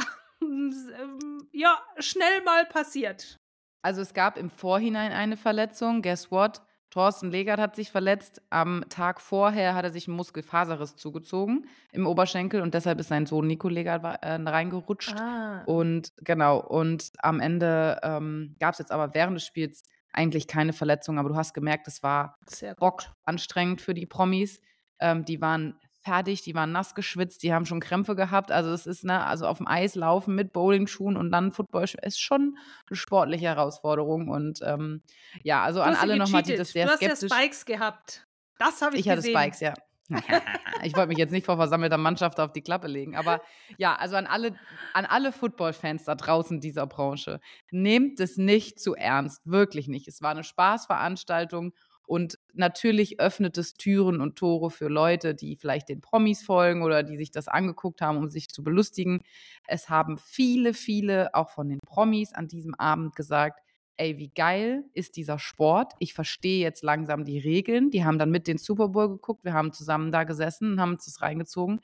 [1.51, 3.37] ja schnell mal passiert.
[3.81, 6.01] Also es gab im Vorhinein eine Verletzung.
[6.01, 6.61] Guess what?
[6.89, 8.41] Thorsten Legert hat sich verletzt.
[8.49, 13.27] Am Tag vorher hat er sich einen Muskelfaserriss zugezogen im Oberschenkel und deshalb ist sein
[13.27, 15.15] Sohn Nico Legert äh, reingerutscht.
[15.15, 19.83] Ah, Und genau, und am Ende ähm, gab es jetzt aber während des Spiels
[20.13, 22.39] eigentlich keine Verletzung, aber du hast gemerkt, es war.
[22.79, 24.59] Bock anstrengend für die Promis.
[24.99, 28.51] Ähm, die waren fertig, die waren nass geschwitzt, die haben schon Krämpfe gehabt.
[28.51, 32.21] Also es ist, ne, also auf dem Eis laufen mit Bowlingschuhen und dann Football ist
[32.21, 32.57] schon
[32.89, 34.29] eine sportliche Herausforderung.
[34.29, 35.01] Und ähm,
[35.43, 37.37] ja, also Du an alle nochmal, die das sehr du hast ja skeptisch.
[37.37, 38.25] Spikes gehabt.
[38.57, 39.37] Das habe ich, Ich hatte gesehen.
[39.37, 39.73] Spikes, ja.
[40.83, 43.41] ich wollte mich jetzt nicht vor versammelter Mannschaft auf die Klappe legen, aber
[43.77, 44.55] ja, also an alle,
[44.93, 47.39] an alle Football-Fans da draußen dieser Branche,
[47.69, 50.07] nehmt es nicht zu ernst, wirklich nicht.
[50.07, 51.73] Es war eine Spaßveranstaltung
[52.09, 57.03] und natürlich öffnet es Türen und Tore für Leute, die vielleicht den Promis folgen oder
[57.03, 59.21] die sich das angeguckt haben, um sich zu belustigen.
[59.67, 63.59] Es haben viele, viele auch von den Promis an diesem Abend gesagt,
[63.97, 65.93] ey, wie geil ist dieser Sport?
[65.99, 67.91] Ich verstehe jetzt langsam die Regeln.
[67.91, 69.45] Die haben dann mit den Super Bowl geguckt.
[69.45, 71.79] Wir haben zusammen da gesessen und haben uns das reingezogen,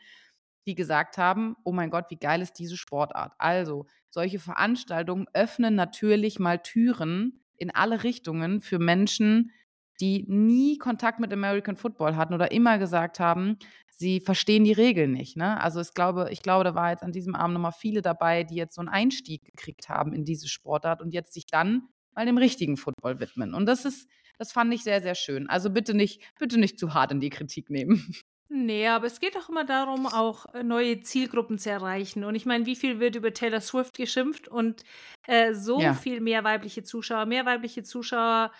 [0.66, 3.34] die gesagt haben, oh mein Gott, wie geil ist diese Sportart?
[3.38, 9.52] Also, solche Veranstaltungen öffnen natürlich mal Türen in alle Richtungen für Menschen,
[10.00, 13.58] die nie Kontakt mit American Football hatten oder immer gesagt haben,
[13.90, 15.38] sie verstehen die Regeln nicht.
[15.38, 15.60] Ne?
[15.62, 18.56] Also ich glaube, ich glaube, da war jetzt an diesem Abend nochmal viele dabei, die
[18.56, 22.38] jetzt so einen Einstieg gekriegt haben in diese Sportart und jetzt sich dann mal dem
[22.38, 23.54] richtigen Football widmen.
[23.54, 25.48] Und das ist, das fand ich sehr, sehr schön.
[25.50, 28.14] Also bitte nicht, bitte nicht zu hart in die Kritik nehmen.
[28.48, 32.24] Nee, aber es geht doch immer darum, auch äh, neue Zielgruppen zu erreichen.
[32.24, 34.84] Und ich meine, wie viel wird über Taylor Swift geschimpft und
[35.26, 35.94] äh, so Ja.
[35.96, 38.52] viel mehr weibliche Zuschauer, mehr weibliche Zuschauer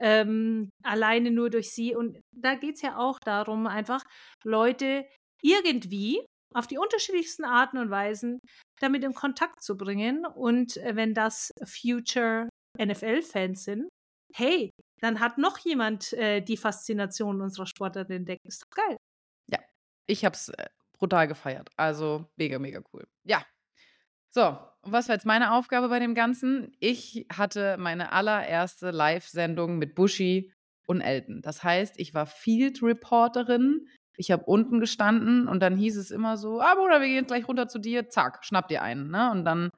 [0.00, 1.94] ähm, alleine nur durch sie.
[1.94, 4.02] Und da geht es ja auch darum, einfach
[4.44, 5.06] Leute
[5.42, 6.24] irgendwie
[6.54, 8.40] auf die unterschiedlichsten Arten und Weisen
[8.80, 10.26] damit in Kontakt zu bringen.
[10.26, 12.48] Und äh, wenn das Future
[12.78, 13.88] NFL-Fans sind,
[14.34, 14.70] hey,
[15.00, 18.44] dann hat noch jemand äh, die Faszination unserer Sportart entdeckt.
[18.44, 18.96] Ist doch geil.
[20.10, 20.50] Ich habe es
[20.98, 21.68] brutal gefeiert.
[21.76, 23.06] Also mega, mega cool.
[23.24, 23.46] Ja.
[24.30, 26.72] So, und was war jetzt meine Aufgabe bei dem Ganzen?
[26.80, 30.52] Ich hatte meine allererste Live-Sendung mit Buschi
[30.86, 31.42] und Elton.
[31.42, 33.86] Das heißt, ich war Field Reporterin.
[34.16, 37.28] Ich habe unten gestanden und dann hieß es immer so: Ah, Bruder, wir gehen jetzt
[37.28, 38.08] gleich runter zu dir.
[38.08, 39.10] Zack, schnapp dir einen.
[39.10, 39.30] Ne?
[39.30, 39.70] Und dann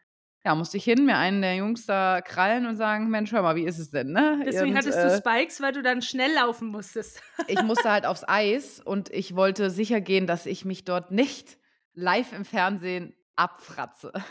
[0.44, 3.56] ja, musste ich hin, mir einen der Jungs da krallen und sagen: Mensch, hör mal,
[3.56, 4.12] wie ist es denn?
[4.12, 4.42] Ne?
[4.44, 7.22] Deswegen und, hattest äh, du Spikes, weil du dann schnell laufen musstest.
[7.48, 11.58] ich musste halt aufs Eis und ich wollte sicher gehen, dass ich mich dort nicht
[11.94, 14.12] live im Fernsehen abfratze.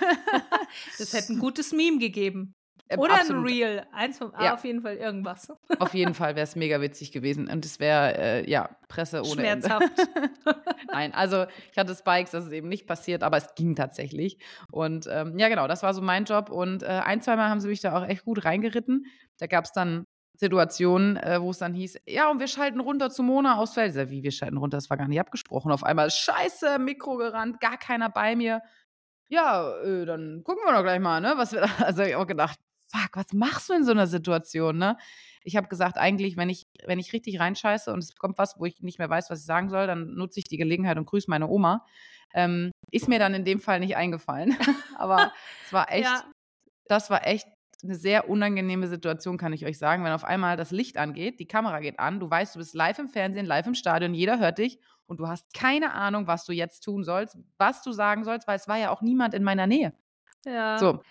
[0.98, 2.56] Das hätte ein gutes Meme gegeben.
[2.88, 3.44] Ähm, Oder absolut.
[3.44, 3.86] ein Reel.
[3.94, 4.54] Eins vom A, Ja.
[4.54, 5.52] auf jeden Fall irgendwas.
[5.80, 9.46] Auf jeden Fall wäre es mega witzig gewesen und es wäre, äh, ja, Presse ohne
[9.48, 9.68] Ende.
[9.68, 9.92] Schmerzhaft.
[10.92, 14.38] Nein, also ich hatte Spikes, das ist eben nicht passiert, aber es ging tatsächlich.
[14.72, 16.50] Und ähm, ja, genau, das war so mein Job.
[16.50, 19.06] Und äh, ein, zweimal haben sie mich da auch echt gut reingeritten.
[19.40, 23.10] Da gab es dann Situationen, äh, wo es dann hieß, ja, und wir schalten runter
[23.10, 23.78] zu Mona aus.
[23.78, 24.78] Ich sag, Wie, wir schalten runter?
[24.78, 25.72] Das war gar nicht abgesprochen.
[25.72, 28.62] Auf einmal, scheiße, Mikro gerannt, gar keiner bei mir.
[29.32, 31.34] Ja, äh, dann gucken wir doch gleich mal, ne?
[31.38, 34.98] Was wir also ich auch gedacht, fuck, was machst du in so einer Situation, ne?
[35.44, 38.66] Ich habe gesagt, eigentlich, wenn ich, wenn ich richtig reinscheiße und es kommt was, wo
[38.66, 41.30] ich nicht mehr weiß, was ich sagen soll, dann nutze ich die Gelegenheit und grüße
[41.30, 41.86] meine Oma.
[42.34, 44.56] Ähm, ist mir dann in dem Fall nicht eingefallen.
[44.98, 45.32] Aber
[45.66, 46.24] es war echt, Ja.
[46.88, 47.48] das war echt
[47.84, 51.48] eine sehr unangenehme Situation, kann ich euch sagen, wenn auf einmal das Licht angeht, die
[51.48, 54.60] Kamera geht an, du weißt, du bist live im Fernsehen, live im Stadion, jeder hört
[54.60, 54.80] dich
[55.12, 58.56] und du hast keine Ahnung, was du jetzt tun sollst, was du sagen sollst, weil
[58.56, 59.94] es war ja auch niemand in meiner Nähe.
[60.46, 60.78] Ja.
[60.80, 61.02] So,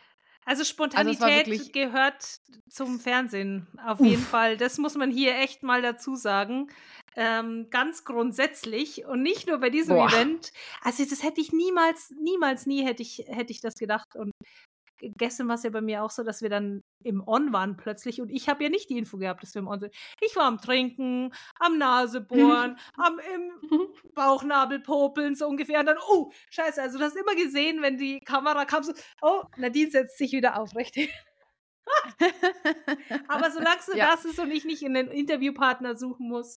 [0.47, 4.57] Also war Spontanität wirklich- gehört zum Fernsehen, auf jeden Fall.
[4.57, 6.69] Das muss man hier echt mal dazu sagen.
[7.15, 10.09] Ähm, ganz grundsätzlich und nicht nur bei diesem Boah.
[10.09, 10.53] Event.
[10.83, 14.15] Also das hätte ich niemals, niemals, nie hätte ich, hätte ich das gedacht.
[14.17, 14.33] Und
[15.17, 18.21] gestern war es ja bei mir auch so, dass wir dann im On waren plötzlich
[18.21, 19.95] und ich habe ja nicht die Info gehabt, dass wir im On sind.
[20.21, 25.81] Ich war am Trinken, am Nasebohren, am im Bauchnabel popeln, so ungefähr.
[25.81, 28.93] Und dann, oh, scheiße, also du hast immer gesehen, wenn die Kamera kam, so,
[29.23, 30.97] oh, Nadine setzt sich wieder aufrecht.
[33.29, 34.11] Aber solange es Ja.
[34.13, 36.57] das ist und ich nicht einen Interviewpartner suchen muss,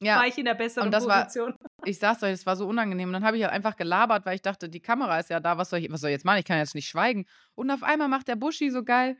[0.00, 0.16] ja.
[0.18, 1.54] war ich in der besseren Und das war- Position.
[1.86, 3.08] Ich sag's euch, es war so unangenehm.
[3.08, 5.56] Und dann habe ich halt einfach gelabert, weil ich dachte, die Kamera ist ja da,
[5.56, 6.38] was soll ich, was soll ich jetzt machen?
[6.38, 7.26] Ich kann jetzt nicht schweigen.
[7.54, 9.16] Und auf einmal macht der Buschi so geil.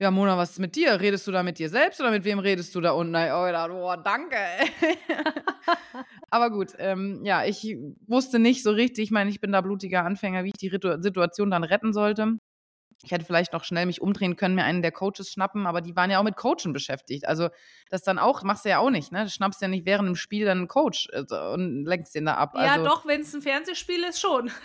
[0.00, 1.00] Ja, Mona, was ist mit dir?
[1.00, 3.16] Redest du da mit dir selbst oder mit wem redest du da unten?
[3.16, 4.36] Oh, boah, danke.
[6.30, 10.04] Aber gut, ähm, ja, ich wusste nicht so richtig, ich meine, ich bin da blutiger
[10.04, 12.38] Anfänger, wie ich die Situation dann retten sollte.
[13.02, 15.94] Ich hätte vielleicht noch schnell mich umdrehen können, mir einen der Coaches schnappen, aber die
[15.94, 17.28] waren ja auch mit Coachen beschäftigt.
[17.28, 17.48] Also
[17.90, 19.24] das dann auch, machst du ja auch nicht, ne?
[19.24, 21.22] Du schnappst ja nicht während dem Spiel dann einen Coach äh,
[21.52, 22.52] und lenkst den da ab.
[22.54, 24.50] Ja, also, doch, wenn es ein Fernsehspiel ist, schon.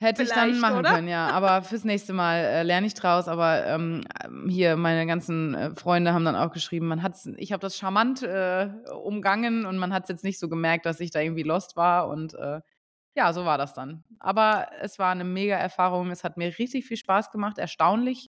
[0.00, 0.90] Hätte ich dann machen oder?
[0.90, 1.28] können, ja.
[1.30, 3.26] Aber fürs nächste Mal äh, lerne ich draus.
[3.26, 4.04] Aber ähm,
[4.48, 8.22] hier, meine ganzen äh, Freunde haben dann auch geschrieben, man hat's, ich habe das charmant
[8.22, 8.68] äh,
[9.02, 12.08] umgangen und man hat es jetzt nicht so gemerkt, dass ich da irgendwie lost war.
[12.08, 12.60] Und äh,
[13.18, 14.04] ja, so war das dann.
[14.20, 16.12] Aber es war eine mega Erfahrung.
[16.12, 17.58] Es hat mir richtig viel Spaß gemacht.
[17.58, 18.28] Erstaunlich.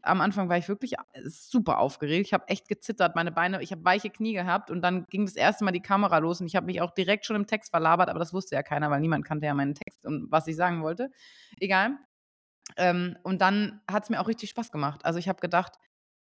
[0.00, 0.94] Am Anfang war ich wirklich
[1.26, 2.28] super aufgeregt.
[2.28, 5.36] Ich habe echt gezittert, meine Beine, ich habe weiche Knie gehabt und dann ging das
[5.36, 8.08] erste Mal die Kamera los und ich habe mich auch direkt schon im Text verlabert,
[8.08, 10.82] aber das wusste ja keiner, weil niemand kannte ja meinen Text und was ich sagen
[10.82, 11.10] wollte.
[11.60, 11.98] Egal.
[12.76, 15.04] Ähm, und dann hat es mir auch richtig Spaß gemacht.
[15.04, 15.76] Also ich habe gedacht,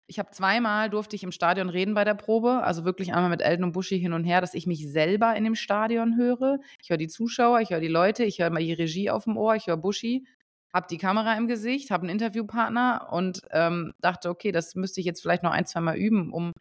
[0.09, 3.43] ich habe zweimal durfte ich im Stadion reden bei der Probe, also wirklich einmal mit
[3.43, 6.59] Elton und Buschi hin und her, dass ich mich selber in dem Stadion höre.
[6.81, 9.37] Ich höre die Zuschauer, ich höre die Leute, ich höre mal die Regie auf dem
[9.37, 10.27] Ohr, ich höre Buschi,
[10.73, 15.07] habe die Kamera im Gesicht, habe einen Interviewpartner und ähm, dachte, okay, das müsste ich
[15.07, 16.53] jetzt vielleicht noch ein, zwei Mal üben, um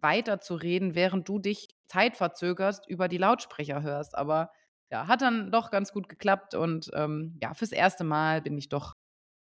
[0.00, 4.16] weiter zu reden, während du dich zeitverzögerst über die Lautsprecher hörst.
[4.16, 4.50] Aber
[4.90, 8.68] ja, hat dann doch ganz gut geklappt und ähm, ja, fürs erste Mal bin ich
[8.68, 8.94] doch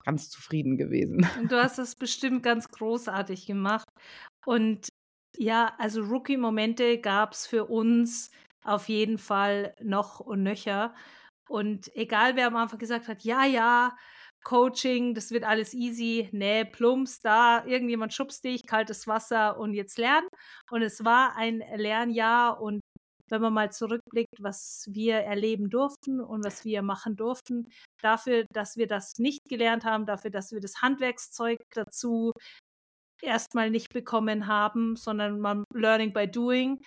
[0.05, 1.29] ganz zufrieden gewesen.
[1.39, 3.89] Und du hast das bestimmt ganz großartig gemacht.
[4.47, 4.89] Und
[5.37, 8.31] ja, also Rookie-Momente gab es für uns
[8.65, 10.95] auf jeden Fall noch und nöcher.
[11.49, 13.97] Und egal, wer am Anfang gesagt hat, ja, ja,
[14.45, 19.99] Coaching, das wird alles easy, nee, plumps, da, irgendjemand schubst dich, kaltes Wasser und jetzt
[19.99, 20.29] lernen.
[20.71, 22.81] Und es war ein Lernjahr und
[23.31, 27.69] wenn man mal zurückblickt, was wir erleben durften und was wir machen durften,
[28.03, 32.33] dafür, dass wir das nicht gelernt haben, dafür, dass wir das Handwerkszeug dazu
[33.23, 36.81] erstmal nicht bekommen haben, sondern man Learning by Doing,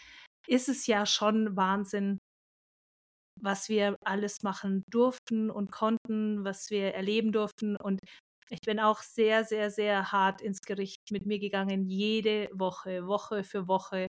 [0.47, 2.19] ist es ja schon Wahnsinn,
[3.39, 7.75] was wir alles machen durften und konnten, was wir erleben durften.
[7.75, 7.99] Und
[8.49, 13.43] ich bin auch sehr, sehr, sehr hart ins Gericht mit mir gegangen, jede Woche, Woche
[13.43, 14.07] für Woche.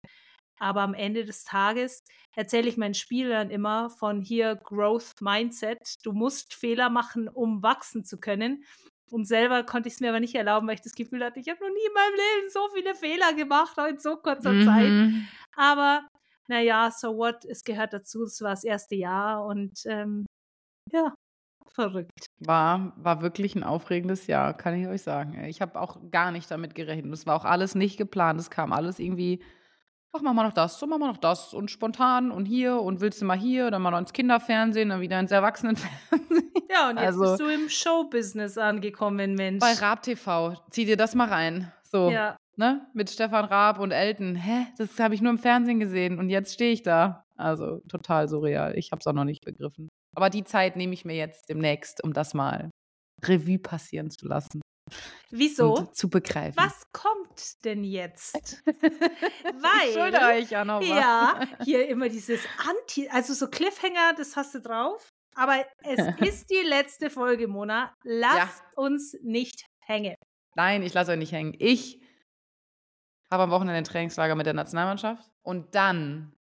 [0.58, 2.02] Aber am Ende des Tages
[2.34, 5.96] erzähle ich meinen Spielern immer von hier Growth Mindset.
[6.04, 8.64] Du musst Fehler machen, um wachsen zu können.
[9.10, 11.48] Und selber konnte ich es mir aber nicht erlauben, weil ich das Gefühl hatte, ich
[11.48, 14.90] habe noch nie in meinem Leben so viele Fehler gemacht, auch in so kurzer Zeit.
[14.90, 15.26] Mhm.
[15.56, 16.06] Aber
[16.48, 20.26] naja, so what, es gehört dazu, es war das erste Jahr und ähm,
[20.92, 21.14] ja,
[21.70, 22.26] verrückt.
[22.40, 25.44] War, war wirklich ein aufregendes Jahr, kann ich euch sagen.
[25.44, 27.12] Ich habe auch gar nicht damit gerechnet.
[27.12, 28.40] Es war auch alles nicht geplant.
[28.40, 29.42] Es kam alles irgendwie,
[30.12, 31.54] ach, machen wir noch das, so machen wir noch das.
[31.54, 35.00] Und spontan und hier und willst du mal hier, dann mal noch ins Kinderfernsehen, dann
[35.00, 36.50] wieder ins Erwachsenenfernsehen.
[36.70, 39.60] Ja, und jetzt Also- bist du im Showbusiness angekommen, Mensch.
[39.60, 41.72] Bei Raab TV, zieh dir das mal rein.
[41.82, 42.86] So, Ja, ne?
[42.92, 44.34] Mit Stefan Raab und Elton.
[44.34, 44.66] Hä?
[44.76, 47.24] Das habe ich nur im Fernsehen gesehen und jetzt stehe ich da.
[47.36, 48.76] Also total surreal.
[48.76, 49.88] Ich habe es auch noch nicht begriffen.
[50.14, 52.70] Aber die Zeit nehme ich mir jetzt demnächst, um das mal
[53.24, 54.60] Revue passieren zu lassen
[55.30, 55.88] wieso?
[55.92, 56.56] zu begreifen.
[56.56, 58.62] Was kommt denn jetzt?
[59.86, 60.88] Ich schulde Weil, euch ja noch was.
[60.88, 65.12] ja, hier immer dieses Anti, also so Cliffhanger, das hast du drauf.
[65.34, 67.94] Aber es ist die letzte Folge, Mona.
[68.02, 70.14] Lasst uns nicht hängen.
[70.56, 71.54] Nein, ich lasse euch nicht hängen.
[71.58, 72.00] Ich
[73.30, 76.34] habe am Wochenende ein Trainingslager mit der Nationalmannschaft und dann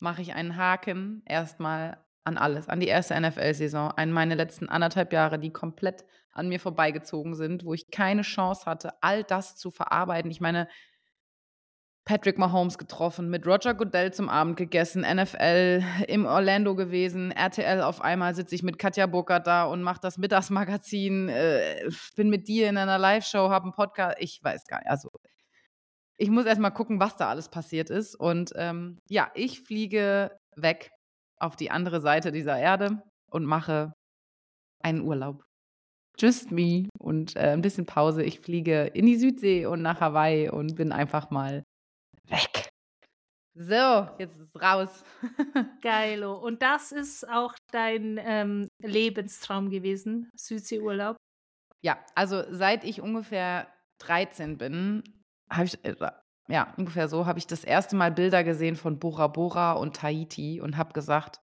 [0.00, 5.12] mache ich einen Haken erstmal an alles, an die erste NFL-Saison, an meine letzten anderthalb
[5.12, 9.70] Jahre, die komplett an mir vorbeigezogen sind, wo ich keine Chance hatte, all das zu
[9.70, 10.30] verarbeiten.
[10.30, 10.68] Ich meine,
[12.04, 18.00] Patrick Mahomes getroffen, mit Roger Goodell zum Abend gegessen, NFL im Orlando gewesen, RTL auf
[18.00, 22.68] einmal sitze ich mit Katja Burkhardt da und mache das Mittagsmagazin, äh, bin mit dir
[22.68, 25.10] in einer Live-Show, habe einen Podcast, ich weiß gar nicht, also
[26.16, 30.32] ich muss erst mal gucken, was da alles passiert ist und ähm, ja, ich fliege
[30.56, 30.90] weg
[31.40, 33.92] auf die andere Seite dieser Erde und mache
[34.82, 35.44] einen Urlaub.
[36.18, 38.22] Just me und äh, ein bisschen Pause.
[38.22, 41.62] Ich fliege in die Südsee und nach Hawaii und bin einfach mal
[42.28, 42.68] weg.
[43.54, 45.04] So, jetzt ist raus.
[45.82, 46.38] Geilo.
[46.38, 51.16] Und das ist auch dein ähm, Lebenstraum gewesen, Südseeurlaub.
[51.82, 53.66] ja, also seit ich ungefähr
[53.98, 55.02] 13 bin,
[55.50, 55.94] habe ich, äh,
[56.50, 60.60] ja, ungefähr so, habe ich das erste Mal Bilder gesehen von Bora Bora und Tahiti
[60.60, 61.40] und habe gesagt,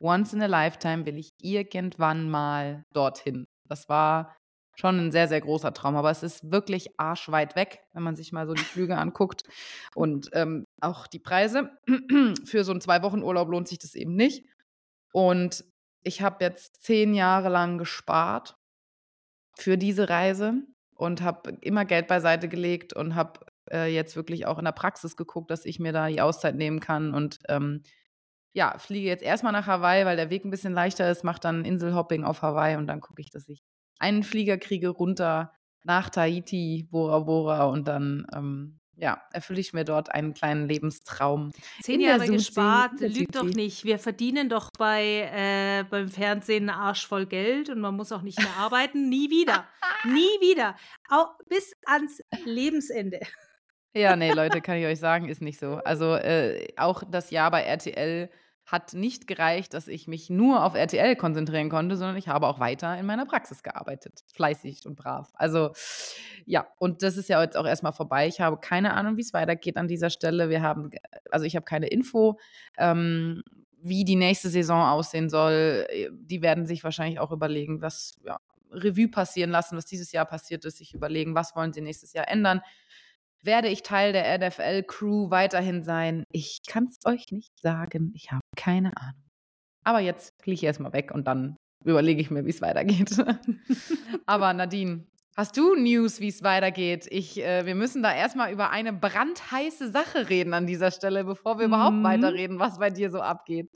[0.00, 3.44] once in a lifetime will ich irgendwann mal dorthin.
[3.68, 4.36] Das war
[4.78, 8.32] schon ein sehr, sehr großer Traum, aber es ist wirklich arschweit weg, wenn man sich
[8.32, 9.42] mal so die Flüge anguckt.
[9.94, 11.70] Und ähm, auch die Preise.
[12.44, 14.44] Für so einen Zwei-Wochen-Urlaub lohnt sich das eben nicht.
[15.12, 15.64] Und
[16.04, 18.54] ich habe jetzt zehn Jahre lang gespart
[19.56, 20.62] für diese Reise
[20.94, 23.40] und habe immer Geld beiseite gelegt und habe
[23.70, 26.80] äh, jetzt wirklich auch in der Praxis geguckt, dass ich mir da die Auszeit nehmen
[26.80, 27.82] kann und ähm,
[28.52, 31.64] ja, fliege jetzt erstmal nach Hawaii, weil der Weg ein bisschen leichter ist, mache dann
[31.64, 33.62] Inselhopping auf Hawaii und dann gucke ich, dass ich
[33.98, 35.52] einen Flieger kriege runter
[35.84, 41.52] nach Tahiti, Bora Bora und dann ähm, ja, erfülle ich mir dort einen kleinen Lebenstraum.
[41.82, 43.84] Zehn Jahre gespart, lügt doch nicht.
[43.84, 48.22] Wir verdienen doch bei, äh, beim Fernsehen einen Arsch voll Geld und man muss auch
[48.22, 49.08] nicht mehr arbeiten.
[49.08, 49.66] Nie wieder.
[50.04, 50.76] Nie wieder.
[51.10, 53.20] Auch bis ans Lebensende.
[53.98, 55.74] Ja, nee, Leute, kann ich euch sagen, ist nicht so.
[55.84, 58.30] Also äh, auch das Jahr bei RTL
[58.64, 62.60] hat nicht gereicht, dass ich mich nur auf RTL konzentrieren konnte, sondern ich habe auch
[62.60, 64.22] weiter in meiner Praxis gearbeitet.
[64.32, 65.32] Fleißig und brav.
[65.34, 65.72] Also
[66.46, 68.28] ja, und das ist ja jetzt auch erstmal vorbei.
[68.28, 70.48] Ich habe keine Ahnung, wie es weitergeht an dieser Stelle.
[70.48, 70.90] Wir haben,
[71.32, 72.38] also ich habe keine Info.
[72.76, 73.42] Ähm,
[73.80, 78.38] wie die nächste Saison aussehen soll, die werden sich wahrscheinlich auch überlegen, was ja,
[78.70, 82.28] Revue passieren lassen, was dieses Jahr passiert ist, sich überlegen, was wollen sie nächstes Jahr
[82.28, 82.60] ändern.
[83.42, 86.24] Werde ich Teil der NFL-Crew weiterhin sein?
[86.30, 88.12] Ich kann es euch nicht sagen.
[88.14, 89.22] Ich habe keine Ahnung.
[89.84, 93.10] Aber jetzt fliege ich erstmal weg und dann überlege ich mir, wie es weitergeht.
[94.26, 97.06] Aber Nadine, hast du News, wie es weitergeht?
[97.10, 101.58] Ich, äh, wir müssen da erstmal über eine brandheiße Sache reden an dieser Stelle, bevor
[101.58, 102.04] wir überhaupt mhm.
[102.04, 103.70] weiterreden, was bei dir so abgeht.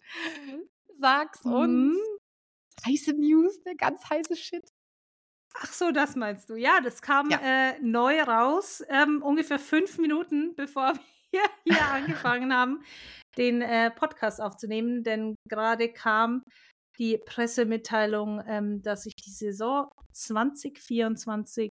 [0.99, 1.95] Sag's uns.
[1.95, 1.99] Mhm.
[2.87, 4.69] Heiße News, der ganz heiße Shit.
[5.61, 6.57] Ach so, das meinst du.
[6.57, 7.39] Ja, das kam ja.
[7.43, 10.95] Äh, neu raus, ähm, ungefähr fünf Minuten, bevor
[11.31, 12.83] wir hier angefangen haben,
[13.37, 15.03] den äh, Podcast aufzunehmen.
[15.03, 16.43] Denn gerade kam
[16.99, 21.71] die Pressemitteilung, ähm, dass ich die Saison 2024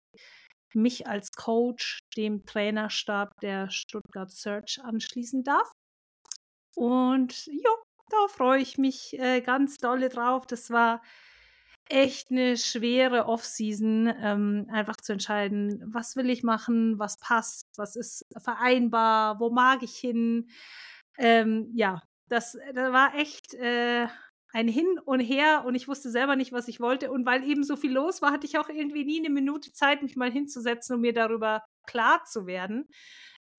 [0.75, 5.71] mich als Coach dem Trainerstab der Stuttgart Search anschließen darf.
[6.75, 7.71] Und ja,
[8.09, 10.45] da freue ich mich äh, ganz dolle drauf.
[10.45, 11.01] Das war
[11.89, 17.95] echt eine schwere Offseason, ähm, einfach zu entscheiden, was will ich machen, was passt, was
[17.95, 20.49] ist vereinbar, wo mag ich hin.
[21.17, 24.07] Ähm, ja, das, das war echt äh,
[24.53, 27.11] ein Hin und Her und ich wusste selber nicht, was ich wollte.
[27.11, 30.01] Und weil eben so viel los war, hatte ich auch irgendwie nie eine Minute Zeit,
[30.01, 32.87] mich mal hinzusetzen und mir darüber klar zu werden.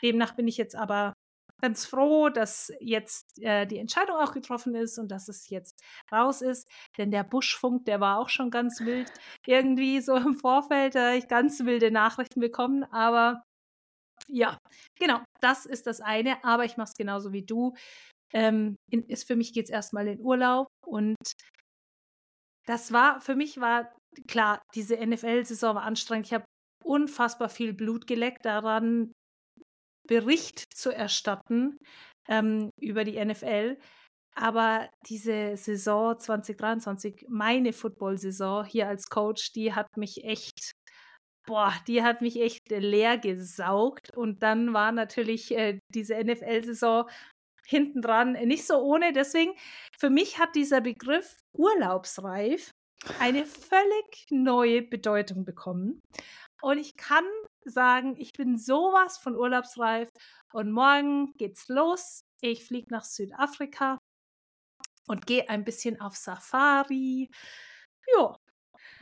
[0.03, 1.13] Demnach bin ich jetzt aber
[1.61, 5.83] ganz froh, dass jetzt äh, die Entscheidung auch getroffen ist und dass es jetzt
[6.13, 6.69] raus ist.
[6.99, 9.11] Denn der Buschfunk, der war auch schon ganz wild.
[9.47, 12.85] Irgendwie so im Vorfeld da ich ganz wilde Nachrichten bekommen.
[12.85, 13.43] Aber
[14.29, 14.59] ja,
[14.99, 16.43] genau, das ist das eine.
[16.45, 17.75] Aber ich mache es genauso wie du.
[18.33, 21.17] Ähm, in, ist, für mich geht es erstmal in Urlaub und
[22.67, 23.93] das war, für mich war
[24.29, 26.27] klar, diese NFL-Saison war anstrengend.
[26.27, 26.45] Ich habe
[26.85, 29.13] unfassbar viel Blut geleckt daran,
[30.11, 31.79] Bericht zu erstatten
[32.29, 33.79] ähm, über die NFL.
[34.35, 40.73] Aber diese Saison 2023, meine Football-Saison hier als Coach, die hat mich echt,
[41.47, 44.17] boah, die hat mich echt leer gesaugt.
[44.17, 47.09] Und dann war natürlich äh, diese NFL-Saison
[47.65, 49.13] hinten dran nicht so ohne.
[49.13, 49.53] Deswegen,
[49.97, 52.73] für mich hat dieser Begriff urlaubsreif
[53.21, 56.01] eine völlig neue Bedeutung bekommen.
[56.63, 57.25] Und ich kann
[57.65, 60.11] sagen, ich bin sowas von urlaubsreif
[60.53, 62.23] und morgen geht's los.
[62.41, 63.99] Ich fliege nach Südafrika
[65.07, 67.29] und gehe ein bisschen auf Safari.
[68.17, 68.37] Ja,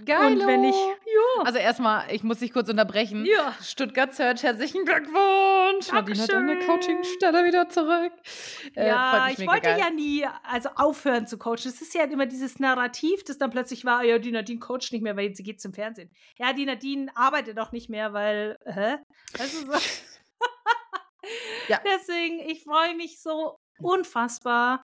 [0.04, 0.32] Geil.
[0.32, 1.44] Und wenn ich, ja.
[1.44, 3.24] Also erstmal, ich muss dich kurz unterbrechen.
[3.24, 3.54] Ja.
[3.60, 5.90] Stuttgart Search, herzlichen Glückwunsch.
[5.92, 8.12] Nadine hat deine Coachingstelle wieder zurück.
[8.76, 9.78] Äh, ja, ich wollte geil.
[9.78, 11.66] ja nie, also aufhören zu coachen.
[11.66, 15.02] Es ist ja immer dieses Narrativ, das dann plötzlich war, ja, die Nadine coacht nicht
[15.02, 16.10] mehr, weil sie geht zum Fernsehen.
[16.36, 18.98] Ja, die Nadine arbeitet doch nicht mehr, weil, hä?
[19.38, 19.72] Also so.
[21.68, 21.80] ja.
[21.84, 24.82] Deswegen, ich freue mich so unfassbar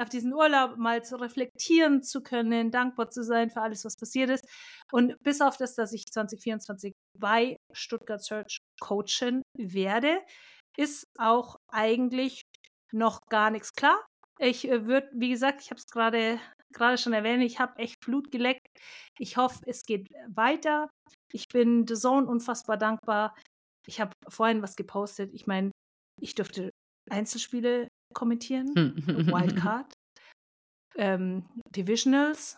[0.00, 4.30] auf diesen Urlaub mal zu reflektieren zu können, dankbar zu sein für alles, was passiert
[4.30, 4.44] ist.
[4.92, 10.18] Und bis auf das, dass ich 2024 bei Stuttgart Search coachen werde,
[10.76, 12.42] ist auch eigentlich
[12.92, 13.98] noch gar nichts klar.
[14.38, 16.38] Ich äh, würde, wie gesagt, ich habe es gerade
[16.72, 18.66] gerade schon erwähnt, ich habe echt Blut geleckt.
[19.18, 20.90] Ich hoffe, es geht weiter.
[21.32, 23.34] Ich bin The Zone unfassbar dankbar.
[23.86, 25.32] Ich habe vorhin was gepostet.
[25.32, 25.70] Ich meine,
[26.20, 26.70] ich dürfte
[27.10, 28.74] Einzelspiele kommentieren,
[29.32, 29.92] Wildcard,
[30.96, 31.44] ähm,
[31.74, 32.56] Divisionals,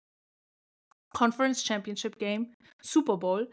[1.15, 3.51] Conference Championship Game, Super Bowl.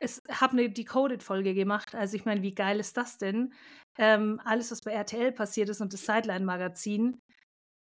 [0.00, 1.94] Es habe eine Decoded-Folge gemacht.
[1.94, 3.52] Also ich meine, wie geil ist das denn?
[3.98, 7.18] Ähm, alles, was bei RTL passiert ist und das Sideline-Magazin.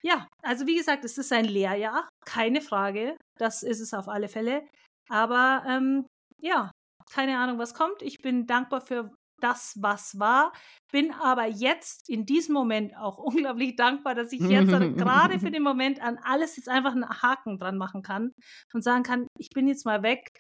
[0.03, 3.17] Ja, also wie gesagt, es ist ein Lehrjahr, keine Frage.
[3.39, 4.67] Das ist es auf alle Fälle.
[5.09, 6.07] Aber ähm,
[6.41, 6.71] ja,
[7.11, 8.03] keine Ahnung, was kommt.
[8.03, 9.11] Ich bin dankbar für
[9.43, 10.53] das, was war.
[10.91, 15.63] Bin aber jetzt in diesem Moment auch unglaublich dankbar, dass ich jetzt gerade für den
[15.63, 18.33] Moment an alles jetzt einfach einen Haken dran machen kann
[18.73, 20.31] und sagen kann, ich bin jetzt mal weg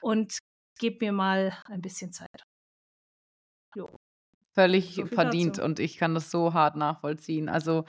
[0.00, 0.38] und
[0.78, 2.42] gebe mir mal ein bisschen Zeit.
[3.74, 3.96] Jo.
[4.54, 5.64] Völlig so verdient dazu.
[5.64, 7.48] und ich kann das so hart nachvollziehen.
[7.48, 7.84] Also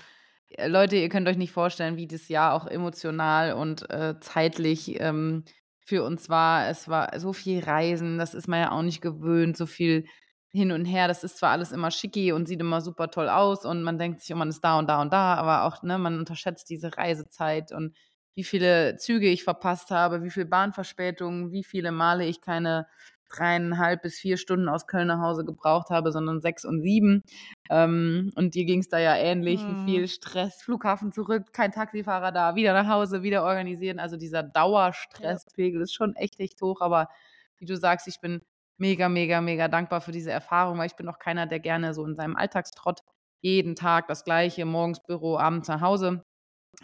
[0.49, 4.99] äh, Leute, ihr könnt euch nicht vorstellen, wie das Jahr auch emotional und äh, zeitlich
[5.01, 5.43] ähm,
[5.85, 6.69] für uns war.
[6.69, 10.05] Es war so viel Reisen, das ist man ja auch nicht gewöhnt, so viel
[10.53, 11.07] hin und her.
[11.07, 14.21] Das ist zwar alles immer schicki und sieht immer super toll aus und man denkt
[14.21, 16.95] sich, oh, man ist da und da und da, aber auch, ne, man unterschätzt diese
[16.95, 17.95] Reisezeit und
[18.35, 22.87] wie viele Züge ich verpasst habe, wie viele Bahnverspätungen, wie viele Male ich keine
[23.29, 27.23] dreieinhalb bis vier Stunden aus Köln nach Hause gebraucht habe, sondern sechs und sieben.
[27.69, 29.87] Ähm, und dir ging es da ja ähnlich, mhm.
[29.87, 33.99] wie viel Stress, Flughafen zurück, kein Taxifahrer da, wieder nach Hause, wieder organisieren.
[33.99, 35.83] Also dieser Dauerstresspegel ja.
[35.83, 36.81] ist schon echt, echt hoch.
[36.81, 37.09] Aber
[37.57, 38.41] wie du sagst, ich bin
[38.83, 42.05] mega, mega, mega dankbar für diese Erfahrung, weil ich bin auch keiner, der gerne so
[42.05, 42.99] in seinem Alltagstrott
[43.39, 46.25] jeden Tag das gleiche, morgens Büro, abends nach Hause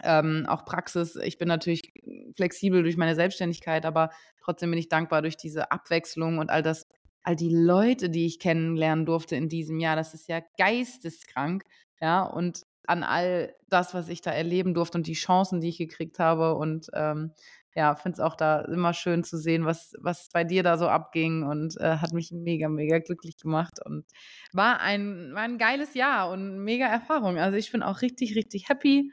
[0.04, 1.18] ähm, auch Praxis.
[1.18, 1.92] Ich bin natürlich
[2.38, 6.88] flexibel durch meine Selbstständigkeit, aber trotzdem bin ich dankbar durch diese Abwechslung und all das,
[7.24, 9.98] all die Leute, die ich kennenlernen durfte in diesem Jahr.
[9.98, 11.64] Das ist ja geisteskrank,
[12.00, 15.78] ja, und an all das, was ich da erleben durfte und die Chancen, die ich
[15.78, 17.34] gekriegt habe und ähm,
[17.76, 20.88] ja, finde es auch da immer schön zu sehen, was, was bei dir da so
[20.88, 24.06] abging und äh, hat mich mega, mega glücklich gemacht und
[24.54, 27.38] war ein, war ein geiles Jahr und mega Erfahrung.
[27.38, 29.12] Also ich bin auch richtig, richtig happy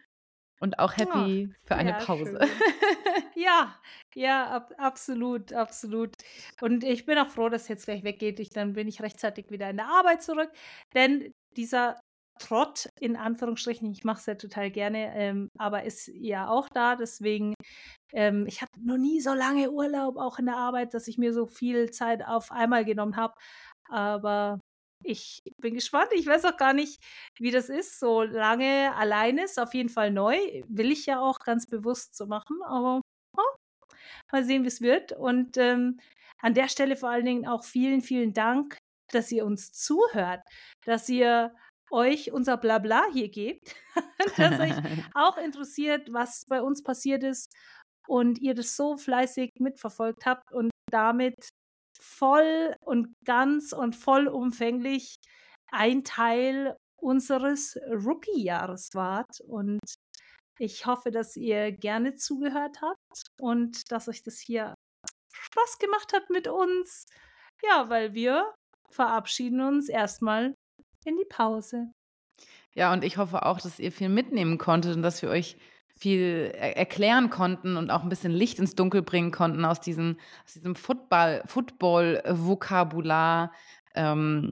[0.59, 2.41] und auch happy oh, für eine Pause.
[3.35, 3.75] ja,
[4.15, 6.15] ja, ab, absolut, absolut.
[6.61, 8.41] Und ich bin auch froh, dass es jetzt gleich weggeht.
[8.41, 10.51] Ich, dann bin ich rechtzeitig wieder in der Arbeit zurück.
[10.95, 12.01] Denn dieser
[12.39, 16.97] Trott, in Anführungsstrichen, ich mache es ja total gerne, ähm, aber ist ja auch da.
[16.97, 17.55] Deswegen,
[18.13, 21.33] ähm, ich hatte noch nie so lange Urlaub, auch in der Arbeit, dass ich mir
[21.33, 23.35] so viel Zeit auf einmal genommen habe.
[23.89, 24.61] Aber
[25.05, 26.09] ich bin gespannt.
[26.13, 27.03] Ich weiß auch gar nicht,
[27.39, 29.59] wie das ist, so lange allein ist.
[29.59, 30.37] Auf jeden Fall neu.
[30.69, 32.63] Will ich ja auch ganz bewusst so machen.
[32.67, 33.01] Aber
[33.37, 33.57] oh,
[34.33, 35.13] mal sehen, wie es wird.
[35.13, 36.01] Und ähm,
[36.41, 38.79] an der Stelle vor allen Dingen auch vielen, vielen Dank,
[39.13, 40.43] dass ihr uns zuhört,
[40.85, 41.55] dass ihr
[41.91, 43.75] euch unser Blabla hier gebt,
[44.37, 44.73] dass euch
[45.15, 47.53] auch interessiert, was bei uns passiert ist
[48.07, 51.35] und ihr das so fleißig mitverfolgt habt und damit
[52.01, 55.17] voll und ganz und vollumfänglich
[55.73, 59.41] ein Teil unseres Rookie-Jahres wart.
[59.47, 59.81] Und
[60.59, 64.75] ich hoffe, dass ihr gerne zugehört habt und dass euch das hier
[65.33, 67.07] Spaß gemacht hat mit uns.
[67.63, 68.55] Ja, weil wir
[68.91, 70.55] verabschieden uns erstmal
[71.07, 71.93] in die Pause.
[72.75, 75.57] Ja, und ich hoffe auch, dass ihr viel mitnehmen konntet und dass wir euch
[75.99, 80.19] viel er erklären konnten und auch ein bisschen Licht ins Dunkel bringen konnten aus diesem,
[80.45, 83.53] aus diesem Football, Football-Vokabular
[83.95, 84.51] ähm,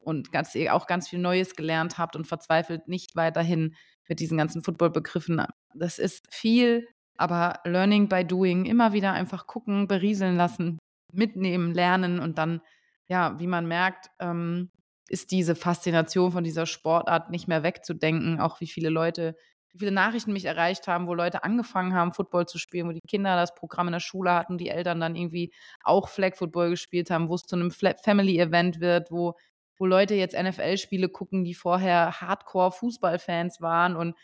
[0.00, 3.74] und ganz, ihr auch ganz viel Neues gelernt habt und verzweifelt nicht weiterhin
[4.08, 5.44] mit diesen ganzen Football-Begriffen.
[5.74, 6.88] Das ist viel,
[7.18, 10.78] aber Learning by Doing, immer wieder einfach gucken, berieseln lassen,
[11.12, 12.62] mitnehmen, lernen und dann,
[13.06, 14.70] ja, wie man merkt, ähm,
[15.08, 19.36] ist diese Faszination von dieser Sportart nicht mehr wegzudenken, auch wie viele Leute
[19.76, 23.00] wie viele Nachrichten mich erreicht haben, wo Leute angefangen haben, Football zu spielen, wo die
[23.06, 25.52] Kinder das Programm in der Schule hatten, die Eltern dann irgendwie
[25.82, 29.34] auch Flag Football gespielt haben, wo es zu einem Family-Event wird, wo,
[29.76, 34.16] wo Leute jetzt NFL-Spiele gucken, die vorher Hardcore-Fußballfans waren und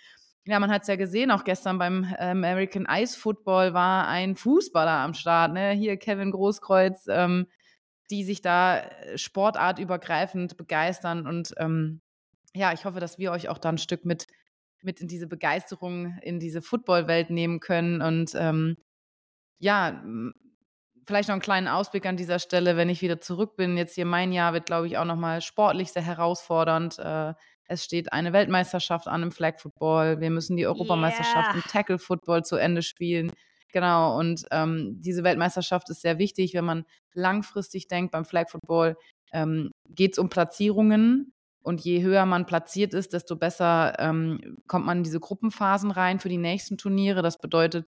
[0.44, 4.90] ja, man hat es ja gesehen, auch gestern beim American Ice Football war ein Fußballer
[4.90, 5.70] am Start, ne?
[5.70, 7.46] Hier Kevin Großkreuz, ähm,
[8.12, 11.26] die sich da äh, sportartübergreifend begeistern.
[11.26, 12.00] Und ähm,
[12.54, 14.26] ja, ich hoffe, dass wir euch auch da ein Stück mit
[14.82, 18.02] mit in diese Begeisterung, in diese Football-Welt nehmen können.
[18.02, 18.76] Und ähm,
[19.58, 20.02] ja,
[21.06, 23.76] vielleicht noch einen kleinen Ausblick an dieser Stelle, wenn ich wieder zurück bin.
[23.76, 26.98] Jetzt hier mein Jahr wird, glaube ich, auch nochmal sportlich sehr herausfordernd.
[26.98, 27.34] Äh,
[27.66, 30.20] es steht eine Weltmeisterschaft an im Flag Football.
[30.20, 31.54] Wir müssen die Europameisterschaft yeah.
[31.54, 33.32] im Tackle Football zu Ende spielen.
[33.72, 38.96] Genau, und ähm, diese Weltmeisterschaft ist sehr wichtig, wenn man langfristig denkt beim Flag Football.
[39.32, 44.84] Ähm, geht es um Platzierungen und je höher man platziert ist, desto besser ähm, kommt
[44.84, 47.22] man in diese Gruppenphasen rein für die nächsten Turniere.
[47.22, 47.86] Das bedeutet,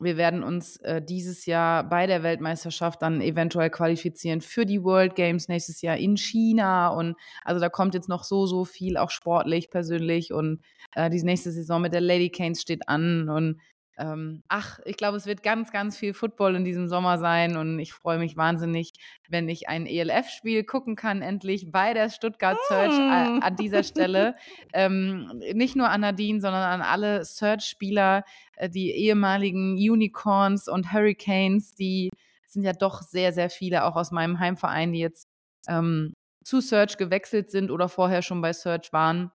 [0.00, 5.14] wir werden uns äh, dieses Jahr bei der Weltmeisterschaft dann eventuell qualifizieren für die World
[5.14, 6.88] Games nächstes Jahr in China.
[6.88, 10.32] Und also da kommt jetzt noch so, so viel, auch sportlich, persönlich.
[10.34, 10.60] Und
[10.94, 13.30] äh, die nächste Saison mit der Lady Canes steht an.
[13.30, 13.60] Und
[13.98, 17.78] ähm, ach, ich glaube, es wird ganz, ganz viel Football in diesem Sommer sein und
[17.78, 18.92] ich freue mich wahnsinnig,
[19.28, 23.42] wenn ich ein ELF-Spiel gucken kann, endlich bei der Stuttgart Search mm.
[23.42, 24.36] an dieser Stelle.
[24.74, 28.24] ähm, nicht nur an Nadine, sondern an alle Search-Spieler,
[28.56, 32.10] äh, die ehemaligen Unicorns und Hurricanes, die
[32.46, 35.26] sind ja doch sehr, sehr viele, auch aus meinem Heimverein, die jetzt
[35.68, 36.12] ähm,
[36.44, 39.32] zu Search gewechselt sind oder vorher schon bei Search waren.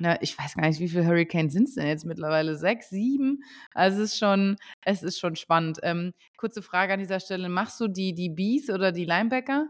[0.00, 2.56] Ja, ich weiß gar nicht, wie viele Hurricanes sind es denn jetzt mittlerweile?
[2.56, 3.42] Sechs, sieben?
[3.74, 5.78] Also es ist schon, es ist schon spannend.
[5.82, 9.68] Ähm, kurze Frage an dieser Stelle: Machst du die, die Bees oder die Linebacker?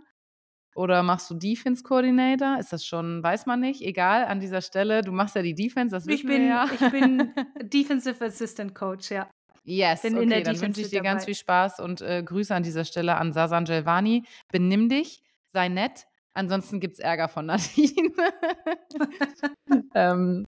[0.75, 2.59] Oder machst du Defense Coordinator?
[2.59, 3.83] Ist das schon, weiß man nicht.
[3.83, 6.67] Egal, an dieser Stelle, du machst ja die Defense, das ich wissen bin, wir ja.
[6.73, 9.29] Ich bin Defensive Assistant Coach, ja.
[9.65, 11.27] Yes, Bin okay, dann Defense wünsche ich dir ganz dabei.
[11.27, 14.25] viel Spaß und äh, Grüße an dieser Stelle an Sasan Jelvani.
[14.51, 18.13] Benimm dich, sei nett, ansonsten gibt es Ärger von Nadine.
[19.95, 20.47] ähm,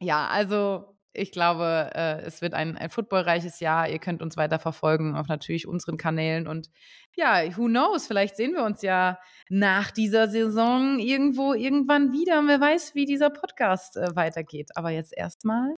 [0.00, 3.88] ja, also ich glaube, äh, es wird ein, ein footballreiches Jahr.
[3.88, 6.48] Ihr könnt uns weiter verfolgen auf natürlich unseren Kanälen.
[6.48, 6.70] Und
[7.14, 9.18] ja, who knows, vielleicht sehen wir uns ja
[9.50, 12.38] nach dieser Saison irgendwo irgendwann wieder.
[12.38, 14.70] Und wer weiß, wie dieser Podcast äh, weitergeht.
[14.74, 15.74] Aber jetzt erstmal.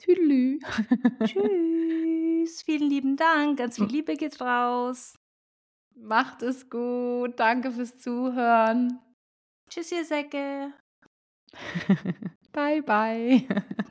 [0.00, 0.58] Tüdelü.
[1.24, 2.62] Tschüss.
[2.62, 3.58] Vielen lieben Dank.
[3.58, 5.14] Ganz viel Liebe geht raus.
[6.00, 7.38] Macht es gut.
[7.38, 8.98] Danke fürs Zuhören.
[9.68, 10.72] Tschüss, ihr Säcke.
[12.52, 13.46] bye, bye.